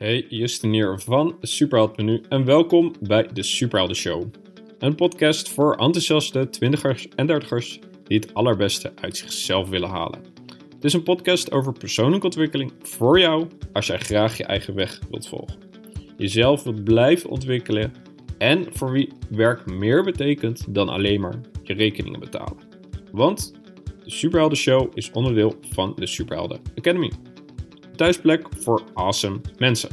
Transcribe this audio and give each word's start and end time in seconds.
Hey, 0.00 0.26
Justin 0.28 0.72
hier 0.72 1.00
van 1.00 1.36
Superheld 1.40 1.96
Menu 1.96 2.22
en 2.28 2.44
welkom 2.44 2.94
bij 3.00 3.28
de 3.32 3.42
Superhelden 3.42 3.96
Show. 3.96 4.24
Een 4.78 4.94
podcast 4.94 5.48
voor 5.48 5.72
enthousiaste 5.72 6.48
twintigers 6.48 7.08
en 7.16 7.26
dertigers 7.26 7.78
die 8.04 8.18
het 8.18 8.34
allerbeste 8.34 8.92
uit 8.94 9.16
zichzelf 9.16 9.68
willen 9.68 9.88
halen. 9.88 10.20
Het 10.74 10.84
is 10.84 10.92
een 10.92 11.02
podcast 11.02 11.52
over 11.52 11.72
persoonlijke 11.72 12.26
ontwikkeling 12.26 12.72
voor 12.82 13.18
jou 13.18 13.46
als 13.72 13.86
jij 13.86 13.98
graag 13.98 14.36
je 14.36 14.44
eigen 14.44 14.74
weg 14.74 15.00
wilt 15.10 15.28
volgen. 15.28 15.58
Jezelf 16.16 16.62
wilt 16.62 16.84
blijven 16.84 17.30
ontwikkelen 17.30 17.92
en 18.38 18.66
voor 18.70 18.92
wie 18.92 19.12
werk 19.30 19.66
meer 19.66 20.04
betekent 20.04 20.74
dan 20.74 20.88
alleen 20.88 21.20
maar 21.20 21.40
je 21.62 21.74
rekeningen 21.74 22.20
betalen. 22.20 22.58
Want 23.12 23.54
de 24.04 24.10
Superhelden 24.10 24.58
Show 24.58 24.90
is 24.94 25.10
onderdeel 25.10 25.54
van 25.70 25.92
de 25.96 26.06
Superhelden 26.06 26.60
Academy 26.76 27.10
thuisplek 28.00 28.46
voor 28.58 28.82
awesome 28.94 29.40
mensen. 29.58 29.90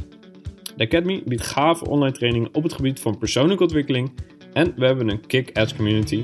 De 0.76 0.84
Academy 0.84 1.22
biedt 1.24 1.46
gave 1.46 1.88
online 1.88 2.12
trainingen 2.12 2.48
op 2.52 2.62
het 2.62 2.72
gebied 2.72 3.00
van 3.00 3.18
persoonlijke 3.18 3.62
ontwikkeling 3.62 4.12
en 4.52 4.72
we 4.76 4.86
hebben 4.86 5.08
een 5.08 5.26
kick-ass 5.26 5.74
community 5.74 6.22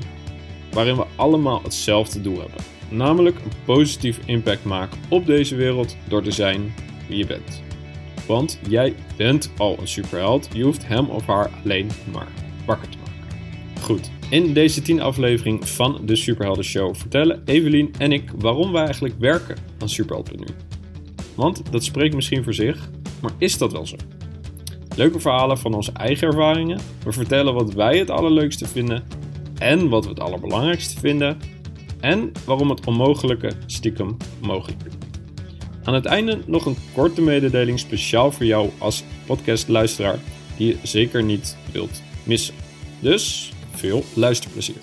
waarin 0.71 0.95
we 0.95 1.05
allemaal 1.15 1.61
hetzelfde 1.63 2.21
doel 2.21 2.39
hebben. 2.39 2.63
Namelijk 2.89 3.35
een 3.35 3.51
positieve 3.65 4.21
impact 4.25 4.63
maken 4.63 4.99
op 5.09 5.25
deze 5.25 5.55
wereld 5.55 5.97
door 6.07 6.23
te 6.23 6.31
zijn 6.31 6.73
wie 7.07 7.17
je 7.17 7.25
bent. 7.25 7.61
Want 8.27 8.59
jij 8.69 8.95
bent 9.17 9.51
al 9.57 9.77
een 9.79 9.87
superheld, 9.87 10.47
je 10.53 10.63
hoeft 10.63 10.87
hem 10.87 11.09
of 11.09 11.25
haar 11.25 11.51
alleen 11.63 11.89
maar 12.11 12.27
wakker 12.65 12.89
te 12.89 12.97
maken. 12.97 13.81
Goed, 13.81 14.11
in 14.29 14.53
deze 14.53 14.81
10 14.81 15.01
aflevering 15.01 15.67
van 15.67 16.01
de 16.05 16.15
Superhelden 16.15 16.63
Show 16.63 16.95
vertellen 16.95 17.41
Evelien 17.45 17.93
en 17.97 18.11
ik 18.11 18.31
waarom 18.37 18.71
wij 18.71 18.83
eigenlijk 18.83 19.15
werken 19.19 19.57
aan 19.79 19.89
Superheld.nu. 19.89 20.45
Want 21.35 21.71
dat 21.71 21.83
spreekt 21.83 22.15
misschien 22.15 22.43
voor 22.43 22.53
zich, 22.53 22.89
maar 23.21 23.31
is 23.37 23.57
dat 23.57 23.71
wel 23.71 23.87
zo? 23.87 23.95
Leuke 24.95 25.19
verhalen 25.19 25.57
van 25.57 25.73
onze 25.73 25.91
eigen 25.91 26.27
ervaringen. 26.27 26.79
We 27.03 27.11
vertellen 27.11 27.53
wat 27.53 27.73
wij 27.73 27.97
het 27.97 28.09
allerleukste 28.09 28.67
vinden 28.67 29.03
en 29.57 29.89
wat 29.89 30.03
we 30.03 30.09
het 30.09 30.19
allerbelangrijkste 30.19 30.99
vinden. 30.99 31.37
En 31.99 32.31
waarom 32.45 32.69
het 32.69 32.85
onmogelijke 32.85 33.51
stiekem 33.65 34.17
mogelijk 34.41 34.83
is. 34.83 34.93
Aan 35.83 35.93
het 35.93 36.05
einde 36.05 36.39
nog 36.45 36.65
een 36.65 36.77
korte 36.93 37.21
mededeling 37.21 37.79
speciaal 37.79 38.31
voor 38.31 38.45
jou 38.45 38.69
als 38.77 39.03
podcastluisteraar 39.25 40.19
die 40.57 40.67
je 40.67 40.77
zeker 40.83 41.23
niet 41.23 41.57
wilt 41.71 42.01
missen. 42.23 42.55
Dus 42.99 43.51
veel 43.71 44.03
luisterplezier. 44.13 44.75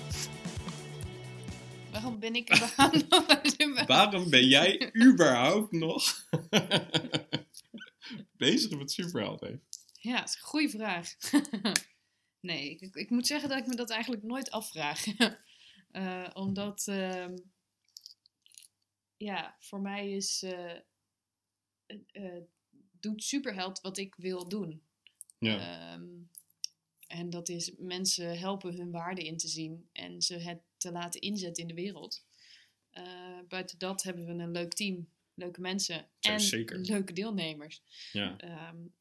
Waarom 1.91 2.19
ben 2.19 2.35
ik 2.35 2.49
er 2.49 2.73
Waarom 3.85 4.29
ben 4.29 4.47
jij 4.47 4.95
überhaupt 4.95 5.71
nog 5.71 6.27
bezig 8.37 8.77
met 8.77 8.91
superhelden? 8.91 9.63
Ja, 9.99 10.19
dat 10.19 10.29
is 10.29 10.35
een 10.35 10.41
goede 10.41 10.69
vraag. 10.69 11.15
nee, 12.49 12.69
ik, 12.69 12.95
ik, 12.95 13.09
moet 13.09 13.27
zeggen 13.27 13.49
dat 13.49 13.57
ik 13.57 13.67
me 13.67 13.75
dat 13.75 13.89
eigenlijk 13.89 14.23
nooit 14.23 14.51
afvraag. 14.51 15.05
uh, 15.91 16.29
omdat, 16.43 16.87
uh, 16.89 17.25
ja, 19.17 19.55
voor 19.59 19.81
mij 19.81 20.11
is, 20.11 20.43
uh, 20.43 22.41
doet 22.99 23.23
superheld 23.23 23.81
wat 23.81 23.97
ik 23.97 24.15
wil 24.15 24.47
doen. 24.47 24.83
Ja. 25.39 25.93
Um, 25.93 26.29
en 27.07 27.29
dat 27.29 27.49
is 27.49 27.71
mensen 27.77 28.39
helpen 28.39 28.75
hun 28.75 28.91
waarde 28.91 29.25
in 29.25 29.37
te 29.37 29.47
zien 29.47 29.89
en 29.91 30.21
ze 30.21 30.37
het 30.37 30.61
te 30.77 30.91
laten 30.91 31.21
inzetten 31.21 31.63
in 31.63 31.67
de 31.75 31.81
wereld. 31.81 32.25
Buiten 33.53 33.79
dat 33.79 34.03
hebben 34.03 34.25
we 34.25 34.31
een 34.43 34.51
leuk 34.51 34.73
team, 34.73 35.09
leuke 35.33 35.61
mensen 35.61 36.07
en 36.19 36.39
zeker. 36.39 36.79
leuke 36.79 37.13
deelnemers. 37.13 37.81
Ja. 38.11 38.37
Um, 38.69 38.93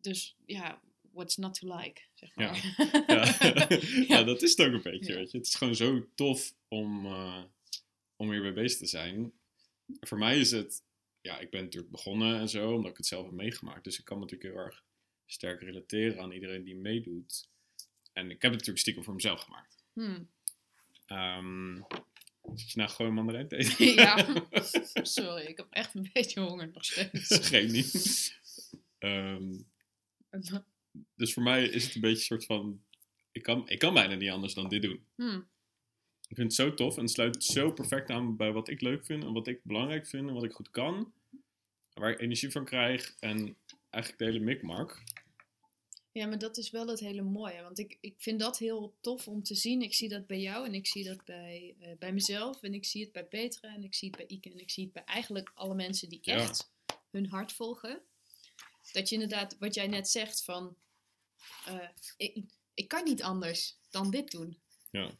dus 0.00 0.36
ja, 0.46 0.82
what's 1.12 1.36
not 1.36 1.54
to 1.54 1.76
like, 1.76 2.02
zeg 2.14 2.34
maar. 2.34 2.74
Ja, 3.06 3.24
ja. 3.46 3.66
ja. 4.16 4.22
dat 4.22 4.42
is 4.42 4.50
het 4.50 4.66
ook 4.66 4.72
een 4.72 4.82
beetje, 4.82 5.14
weet 5.14 5.30
je. 5.30 5.38
Het 5.38 5.46
is 5.46 5.54
gewoon 5.54 5.74
zo 5.74 6.08
tof 6.14 6.54
om, 6.68 7.06
uh, 7.06 7.42
om 8.16 8.30
hierbij 8.30 8.52
bezig 8.52 8.78
te 8.78 8.86
zijn. 8.86 9.32
Voor 10.00 10.18
mij 10.18 10.38
is 10.38 10.50
het, 10.50 10.82
ja, 11.20 11.38
ik 11.38 11.50
ben 11.50 11.62
natuurlijk 11.62 11.92
begonnen 11.92 12.40
en 12.40 12.48
zo, 12.48 12.74
omdat 12.74 12.90
ik 12.90 12.96
het 12.96 13.06
zelf 13.06 13.24
heb 13.24 13.34
meegemaakt. 13.34 13.84
Dus 13.84 13.98
ik 13.98 14.04
kan 14.04 14.18
natuurlijk 14.18 14.54
heel 14.54 14.64
erg 14.64 14.84
sterk 15.26 15.60
relateren 15.60 16.20
aan 16.20 16.32
iedereen 16.32 16.64
die 16.64 16.76
meedoet. 16.76 17.48
En 18.12 18.24
ik 18.24 18.42
heb 18.42 18.50
het 18.50 18.52
natuurlijk 18.52 18.78
stiekem 18.78 19.04
voor 19.04 19.14
mezelf 19.14 19.40
gemaakt. 19.40 19.84
Hmm. 19.92 20.28
Um, 21.08 21.86
zit 22.54 22.70
je 22.70 22.78
nou 22.78 22.90
gewoon 22.90 23.14
mandarijn 23.14 23.48
te 23.48 23.56
eten? 23.56 23.94
ja, 24.04 24.42
sorry, 25.02 25.42
ik 25.42 25.56
heb 25.56 25.66
echt 25.70 25.94
een 25.94 26.10
beetje 26.12 26.40
honger 26.40 26.70
nog 26.72 26.84
steeds. 26.84 27.38
Geen 27.48 27.72
niet. 27.72 28.40
Um, 28.98 29.70
dus 31.14 31.32
voor 31.32 31.42
mij 31.42 31.64
is 31.64 31.84
het 31.84 31.94
een 31.94 32.00
beetje 32.00 32.16
een 32.16 32.22
soort 32.22 32.44
van... 32.44 32.82
Ik 33.32 33.42
kan, 33.42 33.68
ik 33.68 33.78
kan 33.78 33.94
bijna 33.94 34.14
niet 34.14 34.30
anders 34.30 34.54
dan 34.54 34.68
dit 34.68 34.82
doen. 34.82 35.06
Hmm. 35.14 35.50
Ik 36.28 36.36
vind 36.36 36.56
het 36.56 36.66
zo 36.66 36.74
tof 36.74 36.96
en 36.96 37.02
het 37.02 37.10
sluit 37.10 37.44
zo 37.44 37.72
perfect 37.72 38.10
aan 38.10 38.36
bij 38.36 38.52
wat 38.52 38.68
ik 38.68 38.80
leuk 38.80 39.04
vind 39.04 39.24
en 39.24 39.32
wat 39.32 39.46
ik 39.46 39.60
belangrijk 39.62 40.06
vind 40.06 40.28
en 40.28 40.34
wat 40.34 40.44
ik 40.44 40.52
goed 40.52 40.70
kan. 40.70 41.12
Waar 41.92 42.10
ik 42.10 42.20
energie 42.20 42.50
van 42.50 42.64
krijg 42.64 43.16
en 43.18 43.56
eigenlijk 43.90 44.18
de 44.18 44.24
hele 44.24 44.44
mikmak. 44.44 45.02
Ja, 46.12 46.26
maar 46.26 46.38
dat 46.38 46.56
is 46.56 46.70
wel 46.70 46.86
het 46.86 47.00
hele 47.00 47.22
mooie. 47.22 47.62
Want 47.62 47.78
ik, 47.78 47.98
ik 48.00 48.14
vind 48.18 48.40
dat 48.40 48.58
heel 48.58 48.94
tof 49.00 49.28
om 49.28 49.42
te 49.42 49.54
zien. 49.54 49.82
Ik 49.82 49.94
zie 49.94 50.08
dat 50.08 50.26
bij 50.26 50.40
jou 50.40 50.66
en 50.66 50.74
ik 50.74 50.86
zie 50.86 51.04
dat 51.04 51.24
bij, 51.24 51.76
uh, 51.80 51.88
bij 51.98 52.12
mezelf. 52.12 52.62
En 52.62 52.74
ik 52.74 52.84
zie 52.84 53.02
het 53.02 53.12
bij 53.12 53.24
Petra 53.24 53.74
en 53.74 53.84
ik 53.84 53.94
zie 53.94 54.08
het 54.08 54.16
bij 54.16 54.26
Ike. 54.26 54.50
En 54.50 54.58
ik 54.58 54.70
zie 54.70 54.84
het 54.84 54.92
bij 54.92 55.04
eigenlijk 55.04 55.52
alle 55.54 55.74
mensen 55.74 56.08
die 56.08 56.20
echt 56.22 56.70
hun 57.10 57.26
hart 57.26 57.52
volgen. 57.52 58.02
Dat 58.92 59.08
je 59.08 59.14
inderdaad, 59.14 59.56
wat 59.58 59.74
jij 59.74 59.86
net 59.86 60.08
zegt 60.08 60.44
van... 60.44 60.76
Uh, 61.68 61.88
ik, 62.16 62.44
ik 62.74 62.88
kan 62.88 63.04
niet 63.04 63.22
anders 63.22 63.76
dan 63.90 64.10
dit 64.10 64.30
doen. 64.30 64.58
Ja. 64.90 65.10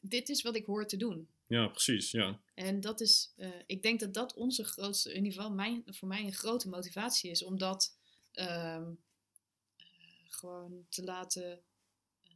Dit 0.00 0.28
is 0.28 0.42
wat 0.42 0.56
ik 0.56 0.64
hoor 0.64 0.86
te 0.86 0.96
doen. 0.96 1.28
Ja, 1.46 1.66
precies, 1.66 2.10
ja. 2.10 2.40
En 2.54 2.80
dat 2.80 3.00
is, 3.00 3.32
uh, 3.36 3.48
ik 3.66 3.82
denk 3.82 4.00
dat 4.00 4.14
dat 4.14 4.34
onze 4.34 4.64
grootste, 4.64 5.10
in 5.10 5.24
ieder 5.24 5.32
geval 5.32 5.54
mijn, 5.54 5.82
voor 5.86 6.08
mij 6.08 6.24
een 6.24 6.32
grote 6.32 6.68
motivatie 6.68 7.30
is. 7.30 7.44
Omdat... 7.44 7.96
Um, 8.32 8.98
gewoon 10.32 10.86
te 10.88 11.04
laten, 11.04 11.62
uh, 12.24 12.32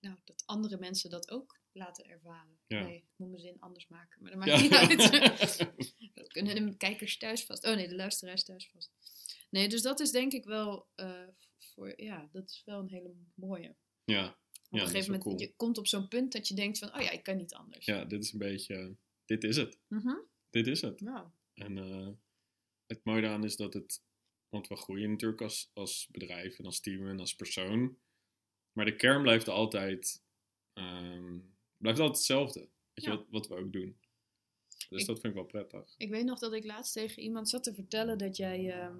nou, 0.00 0.16
dat 0.24 0.42
andere 0.46 0.78
mensen 0.78 1.10
dat 1.10 1.30
ook 1.30 1.60
laten 1.72 2.04
ervaren. 2.04 2.58
Nee, 2.68 2.96
ik 2.96 3.04
moet 3.16 3.28
mijn 3.28 3.40
zin 3.40 3.60
anders 3.60 3.88
maken, 3.88 4.22
maar 4.22 4.30
dat 4.30 4.46
maakt 4.46 4.62
niet 4.62 4.72
uit. 4.72 4.98
dat 6.14 6.28
kunnen 6.28 6.66
de 6.66 6.76
kijkers 6.76 7.18
thuis 7.18 7.44
vast. 7.44 7.66
Oh 7.66 7.74
nee, 7.74 7.88
de 7.88 7.94
luisteraars 7.94 8.44
thuis 8.44 8.70
vast. 8.72 8.92
Nee, 9.50 9.68
dus 9.68 9.82
dat 9.82 10.00
is 10.00 10.10
denk 10.10 10.32
ik 10.32 10.44
wel 10.44 10.88
uh, 10.96 11.28
voor, 11.58 12.02
ja, 12.02 12.28
dat 12.32 12.50
is 12.50 12.62
wel 12.64 12.78
een 12.78 12.88
hele 12.88 13.14
mooie. 13.34 13.76
Ja. 14.04 14.40
Op 14.70 14.78
een 14.78 14.86
gegeven 14.86 15.04
moment, 15.04 15.22
cool. 15.22 15.38
je 15.38 15.54
komt 15.56 15.78
op 15.78 15.86
zo'n 15.86 16.08
punt 16.08 16.32
dat 16.32 16.48
je 16.48 16.54
denkt 16.54 16.78
van, 16.78 16.94
oh 16.94 17.00
ja, 17.00 17.10
ik 17.10 17.22
kan 17.22 17.36
niet 17.36 17.54
anders. 17.54 17.84
Ja, 17.86 18.04
dit 18.04 18.22
is 18.22 18.32
een 18.32 18.38
beetje, 18.38 18.96
dit 19.24 19.44
is 19.44 19.56
het. 19.56 19.78
Mm 19.88 20.00
-hmm. 20.00 20.26
Dit 20.50 20.66
is 20.66 20.80
het. 20.80 21.00
Ja. 21.00 21.32
En 21.54 21.76
uh, 21.76 22.08
het 22.86 23.04
mooie 23.04 23.20
daaraan 23.20 23.44
is 23.44 23.56
dat 23.56 23.74
het 23.74 24.02
want 24.52 24.68
we 24.68 24.76
groeien 24.76 25.10
natuurlijk 25.10 25.40
als, 25.40 25.70
als 25.74 26.08
bedrijf 26.10 26.58
en 26.58 26.64
als 26.64 26.80
team 26.80 27.08
en 27.08 27.20
als 27.20 27.34
persoon. 27.34 27.98
Maar 28.72 28.84
de 28.84 28.96
kern 28.96 29.22
blijft 29.22 29.48
altijd, 29.48 30.22
um, 30.74 31.54
blijft 31.76 32.00
altijd 32.00 32.18
hetzelfde. 32.18 32.68
Weet 32.92 33.04
je, 33.04 33.10
wat, 33.10 33.26
wat 33.30 33.48
we 33.48 33.56
ook 33.56 33.72
doen. 33.72 33.98
Dus 34.88 35.00
ik, 35.00 35.06
dat 35.06 35.20
vind 35.20 35.32
ik 35.32 35.34
wel 35.34 35.44
prettig. 35.44 35.94
Ik 35.96 36.10
weet 36.10 36.24
nog 36.24 36.38
dat 36.38 36.52
ik 36.52 36.64
laatst 36.64 36.92
tegen 36.92 37.22
iemand 37.22 37.48
zat 37.48 37.64
te 37.64 37.74
vertellen 37.74 38.18
dat 38.18 38.36
jij. 38.36 38.76
Uh, 38.76 38.96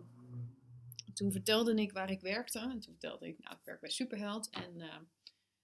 toen 1.14 1.32
vertelde 1.32 1.74
ik 1.74 1.92
waar 1.92 2.10
ik 2.10 2.20
werkte. 2.20 2.58
En 2.58 2.80
toen 2.80 2.92
vertelde 2.92 3.26
ik, 3.26 3.38
nou, 3.38 3.56
ik 3.56 3.64
werk 3.64 3.80
bij 3.80 3.90
Superheld. 3.90 4.50
En 4.50 4.80
uh, 4.80 4.96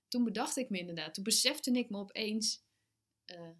toen 0.09 0.25
bedacht 0.25 0.57
ik 0.57 0.71
me 0.71 0.79
inderdaad, 0.79 1.15
toen 1.15 1.25
besefte 1.25 1.71
ik 1.71 1.91
me 1.91 1.97
opeens. 1.97 2.65
Uh, 3.27 3.51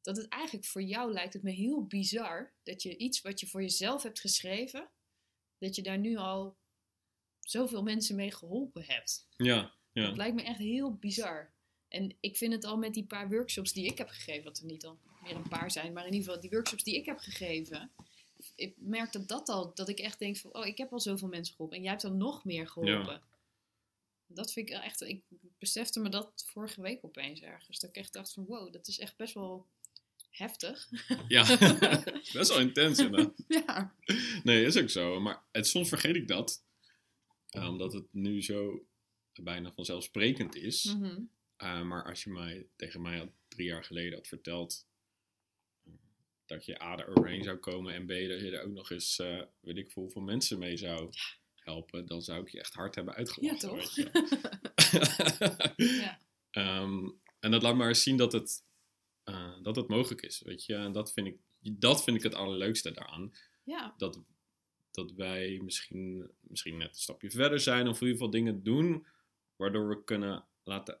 dat 0.00 0.16
het 0.16 0.28
eigenlijk 0.28 0.66
voor 0.66 0.82
jou 0.82 1.12
lijkt 1.12 1.32
het 1.32 1.42
me 1.42 1.50
heel 1.50 1.86
bizar 1.86 2.54
dat 2.62 2.82
je 2.82 2.96
iets 2.96 3.20
wat 3.20 3.40
je 3.40 3.46
voor 3.46 3.60
jezelf 3.60 4.02
hebt 4.02 4.20
geschreven, 4.20 4.90
dat 5.64 5.76
je 5.76 5.82
daar 5.82 5.98
nu 5.98 6.16
al 6.16 6.56
zoveel 7.40 7.82
mensen 7.82 8.16
mee 8.16 8.32
geholpen 8.32 8.84
hebt. 8.84 9.28
Ja, 9.36 9.72
ja. 9.92 10.06
Dat 10.06 10.16
lijkt 10.16 10.34
me 10.34 10.42
echt 10.42 10.58
heel 10.58 10.94
bizar. 10.94 11.52
En 11.88 12.16
ik 12.20 12.36
vind 12.36 12.52
het 12.52 12.64
al 12.64 12.76
met 12.76 12.94
die 12.94 13.04
paar 13.04 13.28
workshops 13.28 13.72
die 13.72 13.86
ik 13.86 13.98
heb 13.98 14.08
gegeven, 14.08 14.44
wat 14.44 14.58
er 14.58 14.64
niet 14.64 14.84
al 14.84 14.98
meer 15.22 15.36
een 15.36 15.48
paar 15.48 15.70
zijn, 15.70 15.92
maar 15.92 16.06
in 16.06 16.12
ieder 16.12 16.26
geval 16.26 16.40
die 16.40 16.50
workshops 16.50 16.82
die 16.82 16.96
ik 16.96 17.06
heb 17.06 17.18
gegeven, 17.18 17.90
ik 18.54 18.74
merk 18.78 19.12
dat 19.12 19.28
dat 19.28 19.48
al, 19.48 19.74
dat 19.74 19.88
ik 19.88 19.98
echt 19.98 20.18
denk 20.18 20.36
van, 20.36 20.54
oh, 20.54 20.66
ik 20.66 20.78
heb 20.78 20.92
al 20.92 21.00
zoveel 21.00 21.28
mensen 21.28 21.54
geholpen 21.54 21.76
en 21.76 21.82
jij 21.82 21.92
hebt 21.92 22.04
al 22.04 22.12
nog 22.12 22.44
meer 22.44 22.68
geholpen. 22.68 23.12
Ja. 23.12 23.22
Dat 24.26 24.52
vind 24.52 24.68
ik 24.68 24.74
echt, 24.74 25.00
ik 25.00 25.22
besefte 25.58 26.00
me 26.00 26.08
dat 26.08 26.44
vorige 26.46 26.80
week 26.80 27.04
opeens 27.04 27.40
ergens. 27.40 27.78
Dat 27.78 27.90
ik 27.90 27.96
echt 27.96 28.12
dacht 28.12 28.32
van, 28.32 28.44
wow, 28.44 28.72
dat 28.72 28.88
is 28.88 28.98
echt 28.98 29.16
best 29.16 29.34
wel 29.34 29.66
heftig. 30.36 30.88
Ja, 31.28 31.58
best 32.32 32.48
wel 32.48 32.60
intens 32.60 32.98
inderdaad. 32.98 33.44
ja. 33.48 33.94
Nee, 34.42 34.64
is 34.64 34.76
ook 34.76 34.90
zo. 34.90 35.20
Maar 35.20 35.42
het, 35.52 35.66
soms 35.66 35.88
vergeet 35.88 36.16
ik 36.16 36.28
dat. 36.28 36.64
Uh, 37.56 37.68
omdat 37.68 37.92
het 37.92 38.06
nu 38.10 38.42
zo 38.42 38.86
bijna 39.34 39.72
vanzelfsprekend 39.72 40.54
is. 40.56 40.96
Uh, 41.58 41.82
maar 41.82 42.04
als 42.04 42.24
je 42.24 42.30
mij 42.30 42.66
tegen 42.76 43.02
mij 43.02 43.20
al 43.20 43.32
drie 43.48 43.66
jaar 43.66 43.84
geleden 43.84 44.14
had 44.14 44.28
verteld 44.28 44.86
dat 46.46 46.64
je 46.64 46.82
A, 46.82 46.98
er 46.98 47.08
overheen 47.08 47.42
zou 47.42 47.56
komen 47.56 47.94
en 47.94 48.04
B, 48.06 48.08
dat 48.08 48.40
je 48.40 48.50
er 48.50 48.64
ook 48.64 48.72
nog 48.72 48.90
eens, 48.90 49.18
uh, 49.18 49.42
weet 49.60 49.76
ik 49.76 49.90
veel, 49.90 50.02
hoeveel 50.02 50.22
mensen 50.22 50.58
mee 50.58 50.76
zou 50.76 51.10
helpen, 51.54 52.06
dan 52.06 52.22
zou 52.22 52.40
ik 52.40 52.48
je 52.48 52.58
echt 52.58 52.74
hard 52.74 52.94
hebben 52.94 53.14
uitgelachen. 53.14 53.68
Ja, 53.68 53.76
toch? 53.76 53.94
je. 53.94 54.10
ja. 56.02 56.20
Ehm, 56.50 57.08
en 57.40 57.50
dat 57.50 57.62
laat 57.62 57.76
maar 57.76 57.88
eens 57.88 58.02
zien 58.02 58.16
dat 58.16 58.32
het, 58.32 58.62
eh, 59.24 59.52
dat 59.62 59.76
het 59.76 59.88
mogelijk 59.88 60.22
is, 60.22 60.40
weet 60.40 60.64
je. 60.64 60.74
En 60.74 60.92
dat 60.92 61.12
vind 61.12 61.26
ik, 61.26 61.36
dat 61.60 62.04
vind 62.04 62.16
ik 62.16 62.22
het 62.22 62.34
allerleukste 62.34 62.92
daaraan. 62.92 63.32
ja. 63.64 63.94
Dat, 63.96 64.22
dat 64.90 65.12
wij 65.12 65.60
misschien, 65.62 66.30
misschien 66.40 66.76
net 66.76 66.88
een 66.88 66.94
stapje 66.94 67.30
verder 67.30 67.60
zijn, 67.60 67.88
of 67.88 68.00
in 68.00 68.06
ieder 68.06 68.16
geval 68.16 68.30
dingen 68.30 68.62
doen, 68.62 69.06
waardoor 69.56 69.88
we 69.88 70.04
kunnen 70.04 70.44
laten 70.62 71.00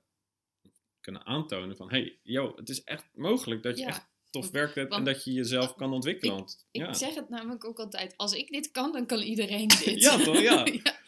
kunnen 1.00 1.26
aantonen 1.26 1.76
van, 1.76 1.90
hey, 1.90 2.18
yo, 2.22 2.52
het 2.56 2.68
is 2.68 2.84
echt 2.84 3.04
mogelijk 3.12 3.62
dat 3.62 3.76
je 3.78 3.82
Ja, 3.82 3.88
echt 3.88 4.08
tof 4.30 4.50
werk 4.50 4.74
hebt 4.74 4.92
en 4.92 5.04
dat 5.04 5.24
je 5.24 5.32
jezelf 5.32 5.74
kan 5.74 5.92
ontwikkelen. 5.92 6.38
Ik 6.70 6.82
ja. 6.82 6.92
zeg 6.92 7.14
het 7.14 7.28
namelijk 7.28 7.64
ook 7.64 7.78
altijd. 7.78 8.16
Als 8.16 8.32
ik 8.32 8.48
dit 8.48 8.70
kan, 8.70 8.92
dan 8.92 9.06
kan 9.06 9.20
iedereen 9.20 9.68
dit. 9.68 10.00
Ja, 10.02 10.24
toch? 10.24 10.40
Ja. 10.40 10.66
Ja. 10.84 11.02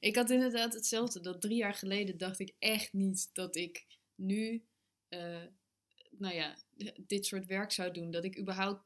Ik 0.00 0.16
had 0.16 0.30
inderdaad 0.30 0.74
hetzelfde. 0.74 1.20
Dat 1.20 1.40
drie 1.40 1.56
jaar 1.56 1.74
geleden 1.74 2.18
dacht 2.18 2.38
ik 2.38 2.54
echt 2.58 2.92
niet 2.92 3.30
dat 3.32 3.56
ik 3.56 3.86
nu, 4.14 4.64
eh, 5.08 5.42
nou 6.20 6.34
ja, 6.34 6.56
dit 7.06 7.26
soort 7.26 7.46
werk 7.46 7.72
zou 7.72 7.92
doen. 7.92 8.10
Dat 8.10 8.24
ik 8.24 8.38
überhaupt 8.38 8.82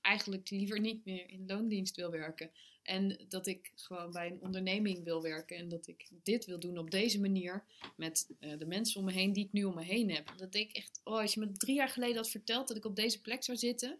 eigenlijk 0.00 0.50
liever 0.50 0.80
niet 0.80 1.04
meer 1.04 1.28
in 1.28 1.46
loondienst 1.46 1.96
wil 1.96 2.10
werken. 2.10 2.50
En 2.82 3.24
dat 3.28 3.46
ik 3.46 3.72
gewoon 3.74 4.12
bij 4.12 4.26
een 4.30 4.40
onderneming 4.40 5.04
wil 5.04 5.22
werken. 5.22 5.56
En 5.56 5.68
dat 5.68 5.86
ik 5.86 6.08
dit 6.22 6.44
wil 6.44 6.58
doen 6.60 6.78
op 6.78 6.90
deze 6.90 7.20
manier. 7.20 7.64
Met 7.96 8.28
eh, 8.40 8.58
de 8.58 8.66
mensen 8.66 9.00
om 9.00 9.06
me 9.06 9.12
heen 9.12 9.32
die 9.32 9.44
ik 9.44 9.52
nu 9.52 9.64
om 9.64 9.74
me 9.74 9.82
heen 9.82 10.10
heb. 10.10 10.32
Dat 10.36 10.54
ik 10.54 10.72
echt, 10.72 11.00
oh, 11.04 11.18
als 11.20 11.34
je 11.34 11.40
me 11.40 11.52
drie 11.52 11.74
jaar 11.74 11.88
geleden 11.88 12.16
had 12.16 12.30
verteld 12.30 12.68
dat 12.68 12.76
ik 12.76 12.84
op 12.84 12.96
deze 12.96 13.20
plek 13.20 13.44
zou 13.44 13.58
zitten. 13.58 13.98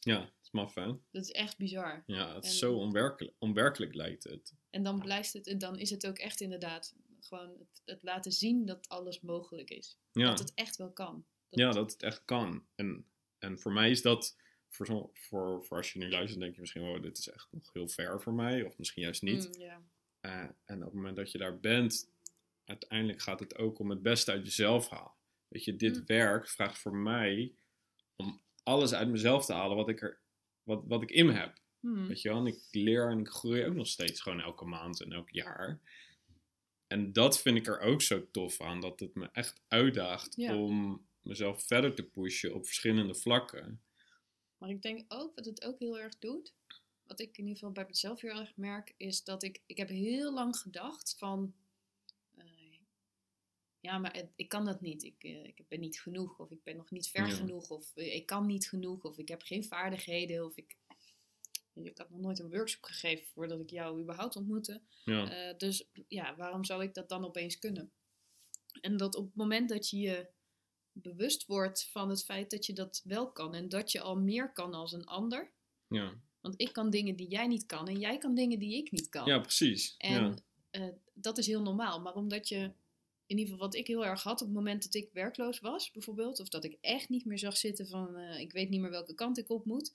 ja, 0.00 0.18
dat 0.18 0.30
is 0.42 0.50
maf, 0.50 0.74
hè? 0.74 0.86
Dat 0.86 1.22
is 1.22 1.30
echt 1.30 1.56
bizar. 1.56 2.02
Ja, 2.06 2.34
het 2.34 2.44
is 2.44 2.50
En- 2.50 2.56
zo 2.56 2.74
onwerkelijk, 2.76 3.34
onwerkelijk 3.38 3.94
lijkt 3.94 4.24
het. 4.24 4.52
En 4.70 4.82
dan 4.82 4.98
blijft 5.00 5.32
het, 5.32 5.46
en 5.46 5.58
dan 5.58 5.78
is 5.78 5.90
het 5.90 6.06
ook 6.06 6.18
echt 6.18 6.40
inderdaad 6.40 6.94
gewoon 7.20 7.50
het, 7.58 7.82
het 7.84 8.02
laten 8.02 8.32
zien 8.32 8.66
dat 8.66 8.88
alles 8.88 9.20
mogelijk 9.20 9.70
is. 9.70 9.98
Ja. 10.12 10.28
Dat 10.28 10.38
het 10.38 10.52
echt 10.54 10.76
wel 10.76 10.92
kan. 10.92 11.24
Ja, 11.56 11.70
dat 11.70 11.92
het 11.92 12.02
echt 12.02 12.22
kan. 12.24 12.64
En, 12.74 13.06
en 13.38 13.58
voor 13.58 13.72
mij 13.72 13.90
is 13.90 14.02
dat, 14.02 14.36
voor, 14.68 14.86
zo- 14.86 15.10
voor, 15.12 15.64
voor 15.64 15.76
als 15.76 15.92
je 15.92 15.98
nu 15.98 16.10
luistert, 16.10 16.40
denk 16.40 16.54
je 16.54 16.60
misschien, 16.60 16.82
oh, 16.82 17.02
dit 17.02 17.18
is 17.18 17.28
echt 17.28 17.48
nog 17.50 17.72
heel 17.72 17.88
ver 17.88 18.22
voor 18.22 18.34
mij. 18.34 18.62
Of 18.62 18.78
misschien 18.78 19.02
juist 19.02 19.22
niet. 19.22 19.58
Mm. 19.58 19.88
Eh, 20.20 20.40
en 20.64 20.78
op 20.78 20.84
het 20.84 20.92
moment 20.92 21.16
dat 21.16 21.32
je 21.32 21.38
daar 21.38 21.60
bent, 21.60 22.10
uiteindelijk 22.64 23.20
gaat 23.22 23.40
het 23.40 23.56
ook 23.58 23.78
om 23.78 23.90
het 23.90 24.02
beste 24.02 24.30
uit 24.30 24.44
jezelf 24.44 24.88
halen. 24.88 25.12
Weet 25.48 25.64
je, 25.64 25.76
dit 25.76 25.96
Mm. 25.96 26.06
werk 26.06 26.48
vraagt 26.48 26.78
voor 26.78 26.96
mij 26.96 27.52
om 28.16 28.42
alles 28.62 28.92
uit 28.94 29.08
mezelf 29.08 29.44
te 29.44 29.52
halen 29.52 29.76
wat 29.76 29.88
ik, 29.88 30.02
er, 30.02 30.20
wat, 30.62 30.82
wat 30.86 31.02
ik 31.02 31.10
in 31.10 31.26
me 31.26 31.32
heb. 31.32 31.62
Hmm. 31.80 32.06
Weet 32.06 32.22
je 32.22 32.28
wel, 32.28 32.38
en 32.38 32.46
ik 32.46 32.58
leer 32.70 33.10
en 33.10 33.18
ik 33.18 33.28
groei 33.28 33.64
ook 33.66 33.74
nog 33.74 33.86
steeds 33.86 34.20
gewoon 34.20 34.40
elke 34.40 34.64
maand 34.64 35.00
en 35.00 35.12
elk 35.12 35.30
jaar. 35.30 35.80
En 36.86 37.12
dat 37.12 37.40
vind 37.40 37.56
ik 37.56 37.66
er 37.66 37.80
ook 37.80 38.02
zo 38.02 38.30
tof 38.30 38.60
aan, 38.60 38.80
dat 38.80 39.00
het 39.00 39.14
me 39.14 39.28
echt 39.32 39.62
uitdaagt 39.68 40.36
om 40.52 41.06
mezelf 41.24 41.62
verder 41.66 41.94
te 41.94 42.02
pushen 42.04 42.54
op 42.54 42.64
verschillende 42.66 43.14
vlakken. 43.14 43.82
Maar 44.58 44.70
ik 44.70 44.82
denk 44.82 45.04
ook 45.08 45.34
wat 45.34 45.44
het 45.44 45.64
ook 45.64 45.78
heel 45.78 45.98
erg 45.98 46.18
doet. 46.18 46.54
Wat 47.02 47.20
ik 47.20 47.28
in 47.38 47.42
ieder 47.44 47.54
geval 47.58 47.72
bij 47.72 47.84
mezelf 47.86 48.20
heel 48.20 48.40
erg 48.40 48.56
merk, 48.56 48.94
is 48.96 49.24
dat 49.24 49.42
ik, 49.42 49.62
ik 49.66 49.76
heb 49.76 49.88
heel 49.88 50.32
lang 50.34 50.56
gedacht 50.56 51.16
van, 51.18 51.54
eh, 52.36 52.44
ja, 53.80 53.98
maar 53.98 54.14
het- 54.14 54.32
ik 54.36 54.48
kan 54.48 54.64
dat 54.64 54.80
niet. 54.80 55.02
Ik, 55.02 55.22
eh, 55.24 55.44
ik 55.44 55.68
ben 55.68 55.80
niet 55.80 56.00
genoeg, 56.00 56.38
of 56.38 56.50
ik 56.50 56.62
ben 56.62 56.76
nog 56.76 56.90
niet 56.90 57.08
ver 57.08 57.26
Ja. 57.26 57.34
genoeg, 57.34 57.70
of 57.70 57.92
eh, 57.96 58.14
ik 58.14 58.26
kan 58.26 58.46
niet 58.46 58.68
genoeg, 58.68 59.02
of 59.04 59.18
ik 59.18 59.28
heb 59.28 59.42
geen 59.42 59.64
vaardigheden, 59.64 60.44
of 60.44 60.56
ik, 60.56 60.76
ik 61.74 61.98
had 61.98 62.10
nog 62.10 62.20
nooit 62.20 62.38
een 62.38 62.50
workshop 62.50 62.82
gegeven 62.84 63.26
voordat 63.26 63.60
ik 63.60 63.70
jou 63.70 64.00
überhaupt 64.00 64.36
ontmoette. 64.36 64.82
Ja, 65.04 65.52
dus 65.52 65.88
ja, 66.08 66.36
waarom 66.36 66.64
zou 66.64 66.82
ik 66.82 66.94
dat 66.94 67.08
dan 67.08 67.24
opeens 67.24 67.58
kunnen? 67.58 67.92
En 68.80 68.96
dat 68.96 69.14
op 69.14 69.24
het 69.26 69.34
moment 69.34 69.68
dat 69.68 69.90
je 69.90 69.98
je 69.98 70.28
bewust 70.94 71.46
wordt 71.46 71.88
van 71.90 72.08
het 72.08 72.24
feit 72.24 72.50
dat 72.50 72.66
je 72.66 72.72
dat 72.72 73.00
wel 73.04 73.32
kan 73.32 73.54
en 73.54 73.68
dat 73.68 73.92
je 73.92 74.00
al 74.00 74.16
meer 74.16 74.52
kan 74.52 74.74
als 74.74 74.92
een 74.92 75.06
ander. 75.06 75.52
ja. 75.88 76.14
Want 76.40 76.60
ik 76.60 76.72
kan 76.72 76.90
dingen 76.90 77.16
die 77.16 77.28
jij 77.28 77.46
niet 77.46 77.66
kan 77.66 77.88
en 77.88 77.98
jij 77.98 78.18
kan 78.18 78.34
dingen 78.34 78.58
die 78.58 78.76
ik 78.76 78.90
niet 78.90 79.08
kan. 79.08 79.26
ja 79.26 79.38
precies. 79.38 79.94
En 79.98 80.24
ja. 80.24 80.34
eh, 80.70 80.88
dat 81.14 81.38
is 81.38 81.46
heel 81.46 81.62
normaal. 81.62 82.00
Maar 82.00 82.14
omdat 82.14 82.48
je, 82.48 82.56
in 83.26 83.38
ieder 83.38 83.44
geval 83.44 83.58
wat 83.58 83.74
ik 83.74 83.86
heel 83.86 84.04
erg 84.04 84.22
had 84.22 84.40
op 84.40 84.46
het 84.46 84.56
moment 84.56 84.82
dat 84.82 84.94
ik 84.94 85.08
werkloos 85.12 85.60
was, 85.60 85.90
bijvoorbeeld, 85.90 86.40
of 86.40 86.48
dat 86.48 86.64
ik 86.64 86.78
echt 86.80 87.08
niet 87.08 87.24
meer 87.24 87.38
zag 87.38 87.56
zitten 87.56 87.86
van 87.86 88.16
eh, 88.16 88.40
ik 88.40 88.52
weet 88.52 88.68
niet 88.68 88.80
meer 88.80 88.90
welke 88.90 89.14
kant 89.14 89.38
ik 89.38 89.50
op 89.50 89.64
moet. 89.64 89.94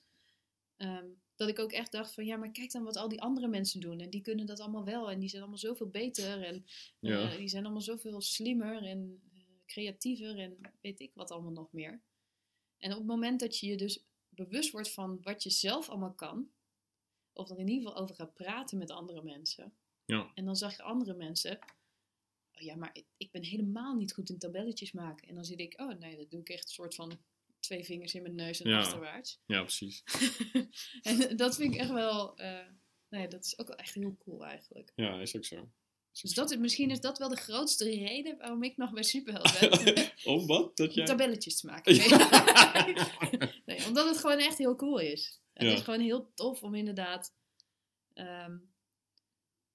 ehm, 0.78 1.06
dat 1.36 1.50
ik 1.50 1.60
ook 1.60 1.72
echt 1.72 1.92
dacht 1.92 2.14
van 2.14 2.26
ja, 2.26 2.38
maar 2.38 2.52
kijk 2.52 2.72
dan 2.72 2.84
wat 2.84 2.98
al 2.98 3.10
die 3.10 3.22
andere 3.22 3.48
mensen 3.48 3.80
doen. 3.80 4.00
En 4.00 4.10
die 4.10 4.22
kunnen 4.22 4.46
dat 4.46 4.60
allemaal 4.60 4.86
wel. 4.86 5.12
En 5.12 5.20
die 5.20 5.30
zijn 5.30 5.42
allemaal 5.42 5.60
zoveel 5.60 5.88
beter. 5.90 6.44
En 6.44 6.66
eh, 7.00 7.38
die 7.38 7.48
zijn 7.48 7.64
allemaal 7.64 7.82
zoveel 7.82 8.22
slimmer 8.22 8.84
en 8.84 9.22
creatiever 9.70 10.38
en 10.40 10.58
weet 10.82 11.00
ik 11.00 11.12
wat 11.14 11.32
allemaal 11.32 11.52
nog 11.52 11.72
meer. 11.72 12.02
En 12.78 12.92
op 12.92 12.98
het 12.98 13.08
moment 13.08 13.40
dat 13.40 13.58
je 13.60 13.68
je 13.68 13.76
dus 13.78 14.06
bewust 14.30 14.72
wordt 14.72 14.92
van 14.92 15.22
wat 15.22 15.44
je 15.44 15.50
zelf 15.50 15.90
allemaal 15.90 16.14
kan, 16.14 16.52
of 17.34 17.50
er 17.50 17.60
in 17.60 17.68
ieder 17.68 17.88
geval 17.88 18.02
over 18.04 18.16
gaat 18.16 18.34
praten 18.34 18.78
met 18.78 18.92
andere 18.92 19.24
mensen, 19.24 19.74
Ja. 20.06 20.32
en 20.34 20.46
dan 20.46 20.56
zag 20.56 20.76
je 20.76 20.82
andere 20.84 21.14
mensen, 21.14 21.60
oh 22.54 22.62
ja, 22.62 22.76
maar 22.76 22.90
ik, 22.94 23.06
ik 23.18 23.32
ben 23.32 23.44
helemaal 23.44 23.96
niet 23.96 24.14
goed 24.14 24.30
in 24.30 24.38
tabelletjes 24.40 24.92
maken. 24.92 25.28
En 25.28 25.36
dan 25.36 25.44
zit 25.46 25.60
ik, 25.60 25.80
oh 25.82 25.98
nee, 26.00 26.18
dat 26.18 26.32
doe 26.32 26.42
ik 26.42 26.50
echt 26.50 26.64
een 26.64 26.70
soort 26.70 26.96
van 26.96 27.20
twee 27.60 27.84
vingers 27.84 28.14
in 28.14 28.22
mijn 28.22 28.36
neus 28.36 28.62
en 28.62 28.70
Ja. 28.70 28.78
achterwaarts. 28.80 29.42
ja, 29.46 29.62
precies. 29.62 30.04
en 31.02 31.38
dat 31.38 31.56
vind 31.56 31.74
ik 31.74 31.80
echt 31.80 31.92
wel, 31.92 32.38
eh, 32.38 32.68
nee, 33.10 33.28
dat 33.28 33.46
is 33.46 33.60
ook 33.60 33.68
wel 33.68 33.78
echt 33.78 33.94
heel 33.94 34.18
cool 34.18 34.46
eigenlijk. 34.46 34.92
Ja, 34.96 35.20
is 35.22 35.36
ook 35.36 35.46
zo. 35.46 35.72
Dus 36.22 36.34
dat, 36.34 36.52
is- 36.52 36.58
misschien 36.58 36.90
is 36.92 37.02
dat 37.02 37.18
wel 37.18 37.30
de 37.30 37.36
grootste 37.36 37.84
reden 37.84 38.38
waarom 38.38 38.64
ik 38.64 38.78
nog 38.78 38.92
bij 38.94 39.04
Superheld 39.04 39.60
ben. 39.60 40.12
Om 40.36 40.48
wat? 40.48 40.78
Dat 40.78 40.88
Om 40.90 40.94
jij... 40.94 41.06
tabelletjes 41.06 41.60
te 41.60 41.66
maken. 41.66 41.96
Nee. 43.66 43.86
omdat 43.88 44.08
het 44.08 44.18
gewoon 44.18 44.38
echt 44.40 44.58
heel 44.58 44.76
cool 44.76 45.00
is. 45.00 45.40
Het 45.54 45.68
Ja. 45.68 45.74
is 45.74 45.82
gewoon 45.82 46.00
heel 46.00 46.32
tof 46.34 46.64
om 46.64 46.76
inderdaad. 46.76 47.34
ehm, 48.14 48.58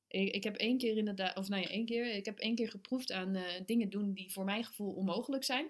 ik, 0.08 0.34
ik 0.34 0.44
heb 0.44 0.56
één 0.56 0.78
keer 0.78 0.96
inderdaad, 0.96 1.36
of 1.36 1.48
nou 1.48 1.62
ja, 1.62 1.68
één 1.68 1.86
keer. 1.86 2.14
Ik 2.14 2.24
heb 2.24 2.38
één 2.38 2.54
keer 2.54 2.70
geproefd 2.70 3.12
aan 3.12 3.34
eh, 3.34 3.42
dingen 3.66 3.90
doen 3.90 4.12
die 4.12 4.32
voor 4.32 4.44
mijn 4.44 4.64
gevoel 4.64 4.92
onmogelijk 4.92 5.44
zijn. 5.44 5.66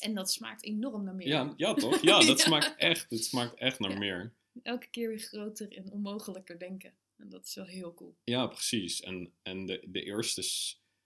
En 0.00 0.14
dat 0.14 0.30
smaakt 0.32 0.64
enorm 0.64 1.04
naar 1.04 1.14
meer. 1.14 1.26
Ja, 1.28 1.54
ja, 1.56 1.74
toch? 1.74 2.00
Ja, 2.02 2.18
dat 2.26 2.38
Ja. 2.38 2.44
smaakt 2.44 2.74
echt. 2.76 3.10
Het 3.10 3.24
smaakt 3.24 3.54
echt 3.54 3.78
naar 3.78 3.98
meer. 3.98 4.32
Elke 4.62 4.86
keer 4.90 5.08
weer 5.08 5.18
groter 5.18 5.76
en 5.76 5.92
onmogelijker 5.92 6.58
denken. 6.58 6.92
En 7.18 7.28
dat 7.28 7.44
is 7.44 7.54
wel 7.54 7.64
heel 7.64 7.94
cool. 7.94 8.16
Ja, 8.24 8.46
precies. 8.46 9.00
En, 9.00 9.32
en 9.42 9.66
de, 9.66 9.84
de 9.88 10.02
eerste 10.02 10.42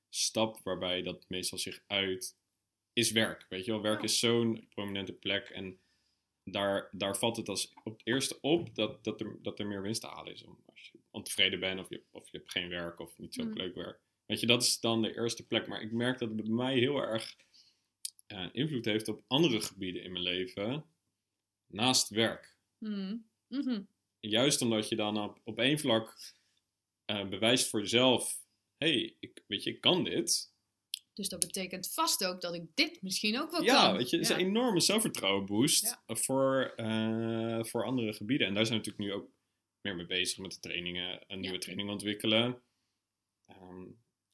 stap 0.08 0.60
waarbij 0.64 1.02
dat 1.02 1.24
meestal 1.28 1.58
zich 1.58 1.82
uit, 1.86 2.36
is 2.92 3.10
werk. 3.10 3.46
Weet 3.48 3.64
je 3.64 3.70
wel, 3.70 3.82
werk 3.82 4.02
is 4.02 4.18
zo'n 4.18 4.66
prominente 4.68 5.12
plek. 5.12 5.48
En 5.48 5.80
daar, 6.44 6.88
daar 6.92 7.16
valt 7.16 7.36
het 7.36 7.48
als 7.48 7.72
op 7.84 7.92
het 7.92 8.06
eerste 8.06 8.40
op 8.40 8.74
dat, 8.74 9.04
dat, 9.04 9.20
er, 9.20 9.38
dat 9.42 9.58
er 9.58 9.66
meer 9.66 9.82
winst 9.82 10.00
te 10.00 10.06
halen 10.06 10.32
is. 10.32 10.44
Om, 10.44 10.62
als 10.66 10.90
je 10.92 10.98
ontevreden 11.10 11.60
bent 11.60 11.80
of 11.80 11.88
je, 11.88 12.02
of 12.10 12.30
je 12.30 12.38
hebt 12.38 12.50
geen 12.50 12.68
werk 12.68 12.98
of 12.98 13.18
niet 13.18 13.34
zo 13.34 13.42
Mm. 13.44 13.52
leuk 13.52 13.74
werk. 13.74 14.00
Weet 14.26 14.40
je, 14.40 14.46
dat 14.46 14.62
is 14.62 14.80
dan 14.80 15.02
de 15.02 15.16
eerste 15.16 15.46
plek. 15.46 15.66
Maar 15.66 15.82
ik 15.82 15.92
merk 15.92 16.18
dat 16.18 16.28
het 16.28 16.36
bij 16.36 16.50
mij 16.50 16.78
heel 16.78 16.96
erg 16.96 17.36
eh, 18.26 18.48
invloed 18.52 18.84
heeft 18.84 19.08
op 19.08 19.24
andere 19.26 19.60
gebieden 19.60 20.02
in 20.02 20.12
mijn 20.12 20.24
leven. 20.24 20.84
Naast 21.66 22.08
werk. 22.08 22.56
Hmm. 22.78 23.26
Juist 24.30 24.62
omdat 24.62 24.88
je 24.88 24.96
dan 24.96 25.18
op, 25.18 25.40
op 25.44 25.58
één 25.58 25.78
vlak 25.78 26.16
eh, 27.04 27.28
bewijst 27.28 27.68
voor 27.68 27.80
jezelf: 27.80 28.44
hé, 28.76 28.88
hey, 28.92 29.16
ik, 29.20 29.44
weet 29.46 29.62
je, 29.62 29.70
ik 29.70 29.80
kan 29.80 30.04
dit. 30.04 30.50
Dus 31.14 31.28
dat 31.28 31.40
betekent 31.40 31.92
vast 31.92 32.24
ook 32.24 32.40
dat 32.40 32.54
ik 32.54 32.62
dit 32.74 33.02
misschien 33.02 33.38
ook 33.40 33.50
wel 33.50 33.62
Ja, 33.62 33.86
kan. 33.86 33.96
weet 33.96 34.10
je, 34.10 34.16
het 34.16 34.24
is 34.24 34.30
Ja. 34.32 34.38
een 34.40 34.46
enorme 34.46 34.80
zelfvertrouwen 34.80 35.46
boost 35.46 35.82
Ja. 36.06 36.14
voor, 36.14 36.72
eh, 36.76 37.64
voor 37.64 37.84
andere 37.84 38.12
gebieden. 38.12 38.46
En 38.46 38.54
daar 38.54 38.66
zijn 38.66 38.80
we 38.80 38.86
natuurlijk 38.86 39.14
nu 39.16 39.22
ook 39.22 39.30
meer 39.80 39.96
mee 39.96 40.06
bezig 40.06 40.38
met 40.38 40.52
de 40.52 40.60
trainingen, 40.60 41.24
een 41.26 41.40
nieuwe 41.40 41.54
Ja. 41.56 41.60
training 41.62 41.90
ontwikkelen. 41.90 42.62
Ehm, 43.46 43.84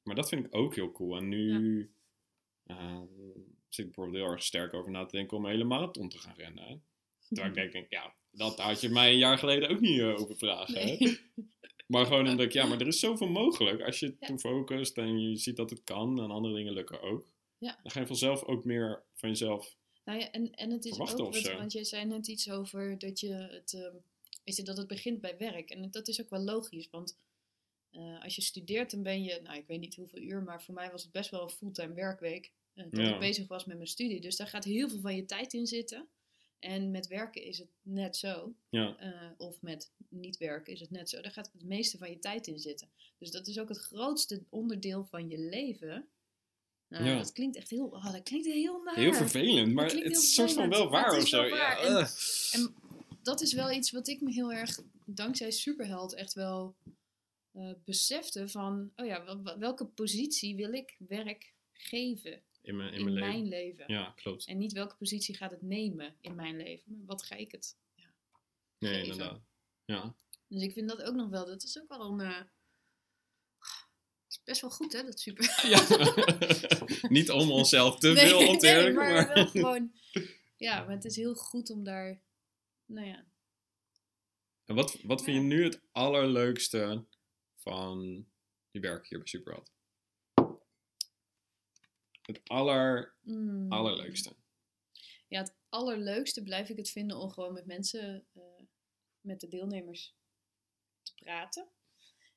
maar 0.02 0.14
dat 0.14 0.28
vind 0.28 0.47
ik 0.47 0.54
ook 0.54 0.75
heel 0.75 0.92
cool. 0.92 1.16
En 1.16 1.28
nu 1.28 1.92
ehm, 2.66 3.07
zit 3.68 3.85
ik 3.87 3.92
bijvoorbeeld 3.92 4.16
heel 4.25 4.33
erg 4.33 4.42
sterk 4.42 4.75
over 4.75 4.90
na 4.90 5.04
te 5.04 5.16
denken 5.16 5.37
om 5.37 5.45
een 5.45 5.50
hele 5.50 5.64
marathon 5.64 6.09
te 6.09 6.18
gaan 6.18 6.35
rennen. 6.37 6.85
Terwijl 7.28 7.57
ik 7.66 7.73
denk, 7.73 7.90
ja, 7.90 8.14
dat 8.32 8.58
had 8.58 8.80
je 8.80 8.88
mij 8.88 9.12
een 9.12 9.18
jaar 9.18 9.38
geleden 9.38 9.68
ook 9.68 9.80
niet 9.80 10.00
eh, 10.00 10.20
over 10.20 10.37
vragen. 10.37 10.75
Nee. 10.75 11.18
Maar 11.87 12.06
gewoon 12.06 12.28
omdat 12.28 12.47
ik, 12.47 12.52
ja, 12.52 12.66
maar 12.68 12.80
er 12.80 12.87
is 12.87 13.00
zoveel 13.00 13.28
mogelijk. 13.28 13.82
Als 13.82 13.99
je 14.00 14.16
Ja. 14.20 14.26
toe 14.26 14.38
focust 14.38 14.97
en 14.97 15.20
je 15.20 15.37
ziet 15.37 15.56
dat 15.56 15.70
het 15.70 15.85
kan 15.85 16.23
en 16.23 16.30
andere 16.30 16.54
dingen 16.54 16.73
lukken 16.73 17.00
ook. 17.02 17.26
Ja. 17.58 17.78
Dan 17.82 17.90
ga 17.92 18.00
je 18.00 18.06
vanzelf 18.06 18.44
ook 18.44 18.64
meer 18.64 19.02
van 19.14 19.28
jezelf. 19.28 19.76
Nou 20.04 20.18
ja, 20.18 20.30
en, 20.30 20.54
en 20.54 20.70
het 20.70 20.85
is 20.85 20.92
ook, 20.99 21.08
wat- 21.32 21.52
want 21.56 21.73
jij 21.73 21.85
zei 21.85 22.04
net 22.04 22.26
iets 22.28 22.50
over 22.50 22.99
dat 22.99 23.20
je 23.20 23.32
het, 23.32 23.73
ehm, 23.75 23.94
weet 24.44 24.56
je, 24.56 24.62
dat 24.62 24.76
het 24.76 24.87
begint 24.87 25.20
bij 25.20 25.37
werk. 25.38 25.70
En 25.70 25.90
dat 25.90 26.08
is 26.08 26.20
ook 26.20 26.30
wel 26.30 26.40
logisch, 26.40 26.88
want 26.90 27.16
eh, 27.90 28.23
als 28.23 28.35
je 28.35 28.42
studeert, 28.42 28.90
dan 28.90 29.02
ben 29.02 29.23
je, 29.23 29.40
nou 29.42 29.56
ik 29.58 29.66
weet 29.66 29.80
niet 29.80 29.94
hoeveel 29.97 30.23
uur, 30.23 30.42
maar 30.42 30.62
voor 30.62 30.75
mij 30.75 30.90
was 30.90 31.02
het 31.02 31.12
best 31.12 31.30
wel 31.30 31.42
een 31.42 31.49
fulltime 31.50 31.94
werkweek. 31.94 32.52
eh, 32.75 32.85
dat 32.90 33.00
Ja. 33.06 33.12
ik 33.14 33.20
bezig 33.20 33.47
was 33.49 33.64
met 33.64 33.76
mijn 33.76 33.88
studie. 33.88 34.20
Dus 34.20 34.37
daar 34.37 34.47
gaat 34.47 34.64
heel 34.64 34.88
veel 34.88 35.00
van 35.00 35.16
je 35.16 35.25
tijd 35.25 35.52
in 35.52 35.66
zitten. 35.66 36.08
En 36.58 36.90
met 36.90 37.06
werken 37.06 37.42
is 37.42 37.58
het 37.58 37.68
net 37.82 38.16
zo. 38.16 38.54
Ja. 38.68 38.96
Eh, 38.96 39.30
of 39.36 39.62
met 39.62 39.90
niet 40.08 40.36
werken 40.36 40.72
is 40.72 40.80
het 40.80 40.90
net 40.90 41.10
zo. 41.10 41.20
Daar 41.20 41.32
gaat 41.32 41.50
het 41.52 41.62
meeste 41.64 41.98
van 41.98 42.10
je 42.10 42.18
tijd 42.18 42.46
in 42.46 42.58
zitten. 42.58 42.88
Dus 43.18 43.30
dat 43.30 43.46
is 43.46 43.58
ook 43.58 43.68
het 43.68 43.78
grootste 43.78 44.42
onderdeel 44.48 45.04
van 45.04 45.28
je 45.28 45.38
leven. 45.38 46.08
Nou, 46.88 47.04
Ja. 47.04 47.16
dat 47.16 47.32
klinkt 47.32 47.56
echt 47.56 47.70
heel, 47.70 47.86
oh, 47.86 48.12
dat 48.12 48.22
klinkt 48.22 48.46
heel 48.46 48.82
naar. 48.82 48.94
Heel 48.94 49.14
vervelend, 49.14 49.72
maar 49.74 49.84
het 49.90 49.94
is 50.16 50.34
soort 50.34 50.52
van 50.52 50.68
wel 50.68 50.90
waar 50.90 51.16
of 51.16 51.28
zo. 51.28 51.48
waar. 51.48 51.84
Ja, 51.86 51.98
En-. 51.98 52.06
En 52.52 52.74
dat 53.22 53.40
is 53.40 53.52
wel 53.52 53.70
iets 53.72 53.90
wat 53.90 54.08
ik 54.08 54.20
me 54.20 54.32
heel 54.32 54.52
erg, 54.52 54.78
dankzij 55.04 55.50
Superheld, 55.50 56.14
echt 56.14 56.32
wel 56.34 56.76
eh, 57.52 57.70
besefte 57.84 58.48
van, 58.48 58.92
oh 58.96 59.06
ja, 59.06 59.24
wel- 59.24 59.42
wel- 59.42 59.58
welke 59.58 59.84
positie 59.86 60.56
wil 60.56 60.72
ik 60.72 60.96
werk 60.98 61.54
geven 61.72 62.42
in 62.60 62.76
mijn, 62.76 62.92
in 62.92 62.98
in, 62.98 63.04
mijn 63.04 63.14
leven. 63.14 63.28
mijn 63.28 63.48
leven? 63.48 63.84
Ja, 63.86 64.12
klopt. 64.16 64.46
En 64.46 64.58
niet 64.58 64.72
welke 64.72 64.96
positie 64.96 65.36
gaat 65.36 65.50
het 65.50 65.62
nemen 65.62 66.16
in 66.20 66.34
mijn 66.34 66.56
leven, 66.56 66.96
maar 66.96 67.06
wat 67.06 67.22
ga 67.22 67.34
ik 67.34 67.52
het? 67.52 67.76
Nee, 68.78 68.94
geven. 68.94 69.12
inderdaad. 69.12 69.40
Ja. 69.84 70.14
Dus 70.48 70.62
ik 70.62 70.72
vind 70.72 70.88
dat 70.88 71.02
ook 71.02 71.14
nog 71.14 71.28
wel, 71.28 71.46
dat 71.46 71.62
is 71.62 71.78
ook 71.80 71.88
wel 71.88 72.00
een, 72.00 72.20
eh, 72.20 72.36
het 74.24 74.28
is 74.28 74.42
best 74.44 74.60
wel 74.60 74.70
goed 74.70 74.92
hè, 74.92 75.02
dat 75.02 75.20
Super. 75.20 75.44
ja. 75.72 75.86
Niet 77.18 77.30
om 77.30 77.50
onszelf 77.50 77.98
te 77.98 78.08
Nee, 78.12 78.28
veel 78.28 78.38
nee, 78.38 78.48
op 78.48 78.58
te 78.58 78.66
heerlijken, 78.66 78.94
maar, 78.94 79.26
maar... 79.26 79.34
wel 79.34 79.46
gewoon, 79.46 79.92
ja, 80.56 80.84
maar 80.84 80.94
het 80.94 81.04
is 81.04 81.16
heel 81.16 81.34
goed 81.34 81.70
om 81.70 81.84
daar, 81.84 82.22
nou 82.86 83.06
ja, 83.06 83.26
En 84.64 84.74
wat, 84.74 84.98
wat 85.02 85.22
vind 85.22 85.36
je 85.36 85.42
nu 85.42 85.64
het 85.64 85.80
allerleukste 85.92 87.06
van 87.54 88.26
je 88.70 88.80
werk 88.80 89.08
hier 89.08 89.18
bij 89.18 89.28
Superheld? 89.28 89.72
Het 92.28 92.49
aller, 92.49 93.14
mm. 93.23 93.73
allerleukste. 93.73 94.37
Ja, 95.28 95.40
het 95.40 95.56
allerleukste 95.68 96.42
blijf 96.42 96.68
ik 96.68 96.76
het 96.76 96.90
vinden 96.90 97.16
om 97.16 97.30
gewoon 97.30 97.52
met 97.52 97.66
mensen, 97.66 98.26
eh, 98.32 98.42
met 99.20 99.40
de 99.40 99.49
deelnemers 99.49 100.14
te 101.02 101.14
praten. 101.14 101.68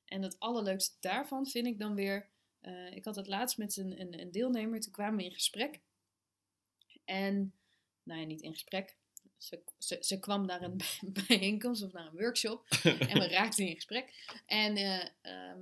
En 0.06 0.22
het 0.22 0.40
allerleukste 0.40 0.96
daarvan 1.00 1.48
vind 1.48 1.68
ik 1.68 1.80
dan 1.80 1.96
weer, 1.96 2.30
eh, 2.60 2.92
ik 2.92 3.06
had 3.06 3.16
het 3.16 3.28
laatst 3.28 3.58
met 3.58 3.78
een, 3.78 4.02
een, 4.02 4.20
een 4.20 4.32
deelnemer, 4.32 4.80
toen 4.80 4.92
kwamen 4.92 5.18
we 5.18 5.24
in 5.24 5.32
gesprek. 5.32 5.80
En, 7.06 7.54
nou 8.04 8.20
ja, 8.20 8.26
niet 8.26 8.42
in 8.42 8.54
gesprek. 8.54 8.96
Ze, 9.38 9.64
ze, 9.78 9.98
ze 10.02 10.20
kwam 10.20 10.46
naar 10.46 10.62
een 10.62 10.82
bijeenkomst 11.28 11.84
of 11.84 11.92
naar 11.92 12.06
een 12.06 12.20
workshop 12.20 12.68
en 13.10 13.20
we 13.20 13.28
raakten 13.28 13.68
in 13.68 13.76
gesprek. 13.76 14.14
En 14.46 14.76
eh, 14.76 15.08
ehm, 15.22 15.62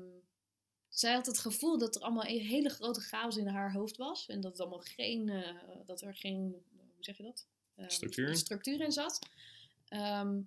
zij 0.90 1.14
had 1.14 1.26
het 1.26 1.40
gevoel 1.40 1.78
dat 1.78 1.96
er 1.96 2.02
allemaal 2.02 2.26
een 2.26 2.40
hele 2.46 2.70
grote 2.70 3.02
chaos 3.02 3.38
in 3.38 3.48
haar 3.48 3.74
hoofd 3.74 3.98
was. 3.98 4.28
En 4.28 4.42
dat, 4.42 4.52
het 4.52 4.62
allemaal 4.62 4.80
geen, 4.80 5.30
eh, 5.30 5.56
dat 5.86 6.02
er 6.02 6.16
geen, 6.16 6.64
hoe 6.76 7.04
zeg 7.04 7.18
je 7.18 7.24
dat? 7.24 7.46
Ehm, 7.76 7.90
Structuur? 7.90 8.36
structuur 8.36 8.82
in 8.82 8.92
zat. 8.92 9.20
Ehm, 9.88 10.42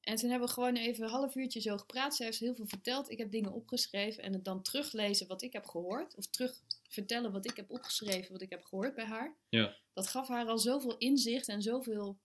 en 0.00 0.16
toen 0.16 0.30
hebben 0.30 0.48
we 0.48 0.54
gewoon 0.54 0.76
even 0.76 1.04
een 1.04 1.10
half 1.10 1.34
uurtje 1.34 1.60
zo 1.60 1.76
gepraat. 1.76 2.16
Ze 2.16 2.24
heeft 2.24 2.38
heel 2.38 2.54
veel 2.54 2.66
verteld. 2.66 3.10
Ik 3.10 3.18
heb 3.18 3.30
dingen 3.30 3.52
opgeschreven. 3.52 4.22
En 4.22 4.32
het 4.32 4.44
dan 4.44 4.62
teruglezen 4.62 5.26
wat 5.26 5.42
ik 5.42 5.52
heb 5.52 5.66
gehoord. 5.66 6.14
Of 6.14 6.26
terug 6.26 6.60
vertellen 6.88 7.32
wat 7.32 7.44
ik 7.50 7.56
heb 7.56 7.70
opgeschreven, 7.70 8.32
wat 8.32 8.42
ik 8.42 8.50
heb 8.50 8.64
gehoord 8.64 8.94
bij 8.94 9.04
haar. 9.04 9.36
Ja. 9.48 9.76
Dat 9.92 10.06
gaf 10.06 10.28
haar 10.28 10.46
al 10.46 10.58
zoveel 10.58 10.96
inzicht 10.98 11.48
en 11.48 11.62
zoveel... 11.62 12.18